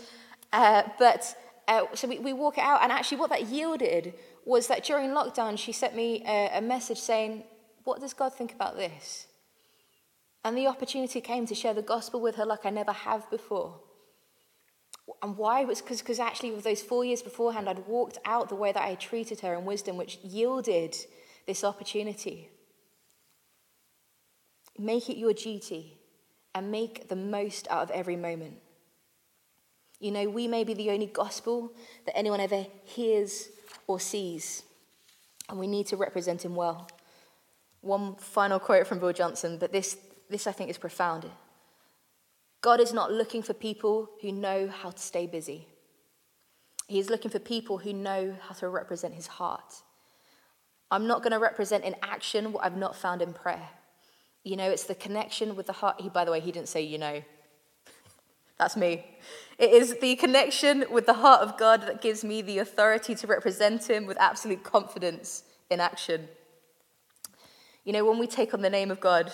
Uh, 0.52 0.82
but 0.98 1.34
uh, 1.68 1.86
so 1.94 2.08
we, 2.08 2.18
we, 2.18 2.32
walk 2.32 2.58
it 2.58 2.64
out, 2.64 2.82
and 2.82 2.90
actually, 2.90 3.18
what 3.18 3.30
that 3.30 3.46
yielded 3.46 4.14
was 4.44 4.66
that 4.66 4.84
during 4.84 5.10
lockdown, 5.10 5.56
she 5.56 5.72
sent 5.72 5.94
me 5.94 6.22
a, 6.26 6.50
a 6.54 6.60
message 6.60 6.98
saying, 6.98 7.44
What 7.84 8.00
does 8.00 8.12
God 8.12 8.34
think 8.34 8.52
about 8.52 8.76
this? 8.76 9.26
And 10.44 10.56
the 10.56 10.66
opportunity 10.66 11.20
came 11.20 11.46
to 11.46 11.54
share 11.54 11.74
the 11.74 11.82
gospel 11.82 12.20
with 12.20 12.36
her 12.36 12.46
like 12.46 12.64
I 12.64 12.70
never 12.70 12.92
have 12.92 13.30
before. 13.30 13.80
And 15.22 15.36
why? 15.36 15.64
was 15.64 15.82
because 15.82 16.18
actually, 16.18 16.52
with 16.52 16.64
those 16.64 16.82
four 16.82 17.04
years 17.04 17.22
beforehand, 17.22 17.68
I'd 17.68 17.86
walked 17.86 18.18
out 18.24 18.48
the 18.48 18.54
way 18.54 18.72
that 18.72 18.82
I 18.82 18.94
treated 18.94 19.40
her 19.40 19.54
in 19.54 19.64
wisdom, 19.64 19.96
which 19.96 20.18
yielded 20.22 20.96
this 21.46 21.62
opportunity. 21.62 22.48
Make 24.78 25.10
it 25.10 25.18
your 25.18 25.34
duty 25.34 25.99
and 26.54 26.70
make 26.70 27.08
the 27.08 27.16
most 27.16 27.68
out 27.70 27.82
of 27.82 27.90
every 27.90 28.16
moment. 28.16 28.58
You 30.00 30.10
know, 30.10 30.28
we 30.28 30.48
may 30.48 30.64
be 30.64 30.74
the 30.74 30.90
only 30.90 31.06
gospel 31.06 31.72
that 32.06 32.16
anyone 32.16 32.40
ever 32.40 32.66
hears 32.84 33.50
or 33.86 34.00
sees, 34.00 34.62
and 35.48 35.58
we 35.58 35.66
need 35.66 35.86
to 35.88 35.96
represent 35.96 36.44
him 36.44 36.54
well. 36.56 36.88
One 37.82 38.14
final 38.16 38.58
quote 38.58 38.86
from 38.86 38.98
Bill 38.98 39.12
Johnson, 39.12 39.58
but 39.58 39.72
this, 39.72 39.96
this 40.28 40.46
I 40.46 40.52
think 40.52 40.70
is 40.70 40.78
profound. 40.78 41.26
God 42.62 42.80
is 42.80 42.92
not 42.92 43.12
looking 43.12 43.42
for 43.42 43.54
people 43.54 44.10
who 44.20 44.32
know 44.32 44.68
how 44.68 44.90
to 44.90 44.98
stay 44.98 45.26
busy. 45.26 45.66
He 46.88 46.98
is 46.98 47.08
looking 47.08 47.30
for 47.30 47.38
people 47.38 47.78
who 47.78 47.92
know 47.92 48.36
how 48.40 48.54
to 48.56 48.68
represent 48.68 49.14
his 49.14 49.26
heart. 49.26 49.82
I'm 50.90 51.06
not 51.06 51.22
going 51.22 51.32
to 51.32 51.38
represent 51.38 51.84
in 51.84 51.94
action 52.02 52.52
what 52.52 52.64
I've 52.64 52.76
not 52.76 52.96
found 52.96 53.22
in 53.22 53.32
prayer. 53.32 53.68
You 54.44 54.56
know, 54.56 54.70
it's 54.70 54.84
the 54.84 54.94
connection 54.94 55.56
with 55.56 55.66
the 55.66 55.72
heart. 55.72 56.00
He, 56.00 56.08
by 56.08 56.24
the 56.24 56.30
way, 56.30 56.40
he 56.40 56.52
didn't 56.52 56.68
say, 56.68 56.82
you 56.82 56.98
know. 56.98 57.22
That's 58.60 58.76
me. 58.76 59.06
It 59.58 59.70
is 59.70 59.96
the 60.00 60.16
connection 60.16 60.84
with 60.90 61.06
the 61.06 61.14
heart 61.14 61.40
of 61.40 61.56
God 61.56 61.82
that 61.82 62.02
gives 62.02 62.22
me 62.22 62.42
the 62.42 62.58
authority 62.58 63.14
to 63.14 63.26
represent 63.26 63.88
Him 63.88 64.04
with 64.04 64.18
absolute 64.20 64.62
confidence 64.62 65.44
in 65.70 65.80
action. 65.80 66.28
You 67.84 67.94
know, 67.94 68.04
when 68.04 68.18
we 68.18 68.26
take 68.26 68.52
on 68.52 68.60
the 68.60 68.68
name 68.68 68.90
of 68.90 69.00
God, 69.00 69.32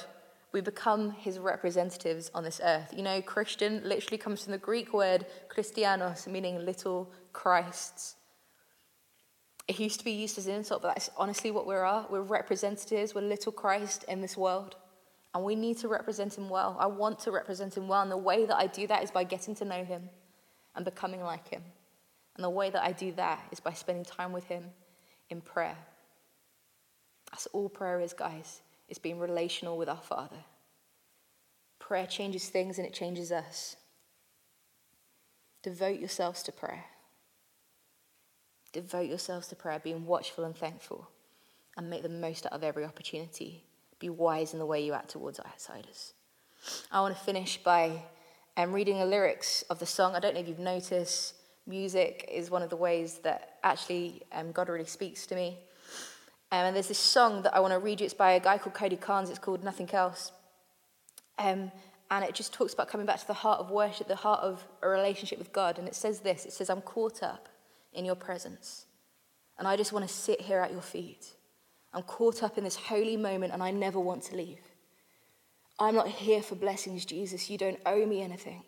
we 0.53 0.61
become 0.61 1.11
His 1.11 1.40
representatives 1.40 2.31
on 2.35 2.45
this 2.45 2.61
earth. 2.62 2.95
You 2.97 3.03
know, 3.03 3.21
Christian 3.21 3.83
literally 3.85 4.19
comes 4.19 4.45
from 4.45 4.53
the 4.53 4.59
Greek 4.59 4.92
word 4.92 5.27
Christianos, 5.49 6.29
meaning 6.29 6.64
little 6.64 7.11
Christs. 7.33 8.14
It 9.66 9.81
used 9.81 9.99
to 9.99 10.05
be 10.05 10.12
used 10.12 10.38
as 10.38 10.47
an 10.47 10.55
insult, 10.55 10.83
but 10.83 10.88
that's 10.88 11.11
honestly 11.16 11.51
what 11.51 11.66
we 11.66 11.75
are. 11.75 12.07
We're 12.09 12.21
representatives, 12.21 13.12
we're 13.12 13.23
little 13.23 13.51
Christ 13.51 14.05
in 14.07 14.21
this 14.21 14.37
world. 14.37 14.77
And 15.37 15.44
we 15.44 15.55
need 15.55 15.77
to 15.79 15.88
represent 15.88 16.38
him 16.38 16.49
well. 16.49 16.79
I 16.81 16.87
want 16.87 17.18
to 17.20 17.31
represent 17.31 17.77
him 17.77 17.88
well. 17.88 18.01
And 18.01 18.11
the 18.11 18.16
way 18.16 18.46
that 18.46 18.57
I 18.57 18.68
do 18.68 18.87
that 18.87 19.03
is 19.03 19.11
by 19.11 19.22
getting 19.22 19.55
to 19.57 19.66
know 19.66 19.85
him 19.85 20.09
and 20.75 20.83
becoming 20.83 21.22
like 21.22 21.46
him. 21.49 21.62
And 22.37 22.42
the 22.42 22.49
way 22.49 22.70
that 22.70 22.83
I 22.83 22.92
do 22.92 23.12
that 23.12 23.40
is 23.53 23.61
by 23.61 23.75
spending 23.75 24.07
time 24.07 24.33
with 24.33 24.44
him 24.44 24.64
in 25.29 25.42
prayer. 25.42 25.77
That's 27.31 27.44
all 27.49 27.68
prayer 27.68 28.01
is, 28.01 28.14
guys. 28.14 28.62
It's 28.88 28.99
being 28.99 29.18
relational 29.18 29.77
with 29.77 29.90
our 29.90 30.01
Father. 30.01 30.38
Prayer 31.81 32.07
changes 32.07 32.49
things 32.49 32.79
and 32.79 32.87
it 32.87 32.94
changes 32.94 33.31
us. 33.31 33.77
Devote 35.62 36.01
yourselves 36.01 36.42
to 36.44 36.53
prayer. 36.53 36.87
Devote 38.72 39.11
yourselves 39.11 39.49
to 39.49 39.55
prayer, 39.55 39.81
being 39.85 40.07
watchful 40.07 40.44
and 40.44 40.57
thankful, 40.57 41.11
and 41.77 41.90
make 41.90 42.03
the 42.03 42.09
most 42.09 42.46
out 42.46 42.53
of 42.53 42.64
every 42.64 42.87
opportunity 42.87 43.66
be 43.99 44.11
wise 44.11 44.53
in 44.53 44.59
the 44.59 44.67
way 44.67 44.85
you 44.85 44.93
act 44.93 45.11
towards 45.11 45.41
outsiders. 45.41 46.15
I 46.91 47.01
want 47.01 47.17
to 47.17 47.23
finish 47.23 47.57
by 47.63 48.03
um, 48.57 48.73
reading 48.73 48.99
the 48.99 49.07
lyrics 49.07 49.63
of 49.71 49.79
the 49.79 49.87
song. 49.87 50.15
I 50.15 50.21
don't 50.21 50.35
know 50.35 50.41
if 50.41 50.49
you've 50.49 50.59
noticed, 50.59 51.35
music 51.67 52.29
is 52.33 52.51
one 52.51 52.63
of 52.63 52.71
the 52.71 52.77
ways 52.77 53.19
that 53.19 53.59
actually 53.63 54.23
um, 54.33 54.53
God 54.53 54.69
really 54.69 54.87
speaks 54.87 55.27
to 55.27 55.35
me. 55.35 55.59
Um, 56.53 56.67
and 56.67 56.77
there's 56.77 56.89
this 56.89 56.99
song 56.99 57.43
that 57.43 57.55
I 57.55 57.61
want 57.61 57.73
to 57.73 57.79
read 57.79 58.01
you. 58.01 58.05
It's 58.05 58.15
by 58.15 58.33
a 58.33 58.41
guy 58.41 58.59
called 58.59 58.75
Cody 58.75 58.97
Carnes. 58.97 59.31
It's 59.31 59.39
called 59.39 59.65
Nothing 59.65 59.91
Else. 59.93 60.33
Um, 61.39 61.73
and 62.11 62.25
it 62.25 62.35
just 62.35 62.53
talks 62.53 62.73
about 62.73 62.89
coming 62.89 63.07
back 63.07 63.19
to 63.19 63.27
the 63.27 63.35
heart 63.35 63.59
of 63.59 63.71
worship, 63.71 64.07
the 64.07 64.17
heart 64.17 64.41
of 64.41 64.65
a 64.83 64.89
relationship 64.89 65.39
with 65.39 65.53
God. 65.53 65.79
And 65.79 65.89
it 65.89 65.95
says 65.95 66.21
this 66.21 66.47
it 66.47 66.53
says, 66.53 66.71
I'm 66.71 66.83
caught 66.83 67.23
up 67.23 67.49
in 67.93 68.05
your 68.05 68.15
presence. 68.15 68.87
And 69.59 69.67
I 69.67 69.77
just 69.77 69.93
want 69.93 70.07
to 70.07 70.13
sit 70.13 70.43
here 70.43 70.61
at 70.61 70.71
your 70.71 70.83
feet. 70.83 71.33
I'm 71.92 72.03
caught 72.03 72.42
up 72.42 72.59
in 72.59 72.64
this 72.64 72.77
holy 72.77 73.16
moment 73.16 73.53
and 73.53 73.62
I 73.62 73.70
never 73.70 73.99
want 73.99 74.22
to 74.25 74.37
leave. 74.37 74.61
I'm 75.79 75.94
not 75.94 76.09
here 76.09 76.42
for 76.42 76.55
blessings, 76.55 77.05
Jesus. 77.05 77.51
You 77.51 77.59
don't 77.59 77.81
owe 77.85 78.07
me 78.07 78.22
anything. 78.22 78.64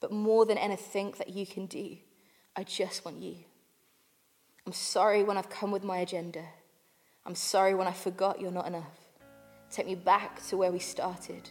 But 0.00 0.12
more 0.12 0.46
than 0.46 0.58
anything 0.58 1.14
that 1.18 1.30
you 1.30 1.46
can 1.46 1.66
do, 1.66 1.96
I 2.54 2.64
just 2.64 3.04
want 3.04 3.18
you. 3.18 3.36
I'm 4.66 4.72
sorry 4.72 5.22
when 5.22 5.36
I've 5.36 5.48
come 5.48 5.70
with 5.70 5.84
my 5.84 5.98
agenda. 5.98 6.44
I'm 7.24 7.34
sorry 7.34 7.74
when 7.74 7.86
I 7.86 7.92
forgot 7.92 8.40
you're 8.40 8.50
not 8.50 8.66
enough. 8.66 8.98
Take 9.70 9.86
me 9.86 9.94
back 9.94 10.44
to 10.48 10.56
where 10.56 10.70
we 10.70 10.78
started. 10.78 11.48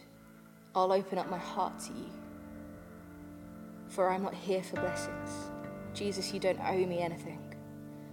I'll 0.74 0.92
open 0.92 1.18
up 1.18 1.30
my 1.30 1.38
heart 1.38 1.78
to 1.80 1.92
you. 1.92 2.10
For 3.88 4.10
I'm 4.10 4.22
not 4.22 4.34
here 4.34 4.62
for 4.62 4.76
blessings. 4.76 5.50
Jesus, 5.94 6.32
you 6.32 6.40
don't 6.40 6.60
owe 6.60 6.86
me 6.86 7.00
anything. 7.00 7.54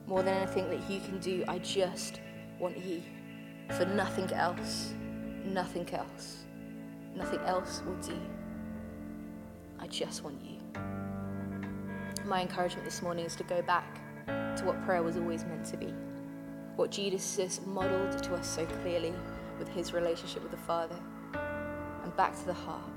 More 0.08 0.23
than 0.23 0.34
anything 0.36 0.69
that 0.69 0.89
you 0.89 0.99
can 0.99 1.19
do, 1.19 1.43
I 1.47 1.60
just 1.60 2.19
want 2.63 2.78
you. 2.86 3.04
For 3.78 3.86
nothing 3.86 4.32
else, 4.32 4.93
nothing 5.43 5.88
else, 5.93 6.45
nothing 7.13 7.39
else 7.41 7.84
will 7.86 7.95
do. 7.95 8.17
I 9.80 9.88
just 9.88 10.23
want 10.23 10.41
you. 10.41 10.60
My 12.26 12.41
encouragement 12.41 12.86
this 12.86 13.02
morning 13.02 13.26
is 13.26 13.36
to 13.36 13.43
go 13.43 13.62
back 13.63 13.99
to 14.28 14.63
what 14.63 14.82
prayer 14.86 15.04
was 15.04 15.17
always 15.17 15.43
meant 15.43 15.65
to 15.65 15.78
be. 15.78 15.93
What 16.78 16.89
Jesus 16.89 17.60
modeled 17.65 18.23
to 18.23 18.34
us 18.34 18.47
so 18.47 18.65
clearly 18.65 19.13
with 19.60 19.67
his 19.67 19.91
relationship 19.91 20.41
with 20.41 20.52
the 20.52 20.65
Father. 20.65 20.95
And 21.34 22.15
back 22.15 22.34
to 22.39 22.45
the 22.45 22.54
heart 22.54 22.89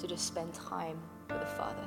to 0.00 0.08
just 0.08 0.26
spend 0.26 0.52
time 0.52 0.98
with 1.28 1.38
the 1.38 1.46
Father. 1.46 1.86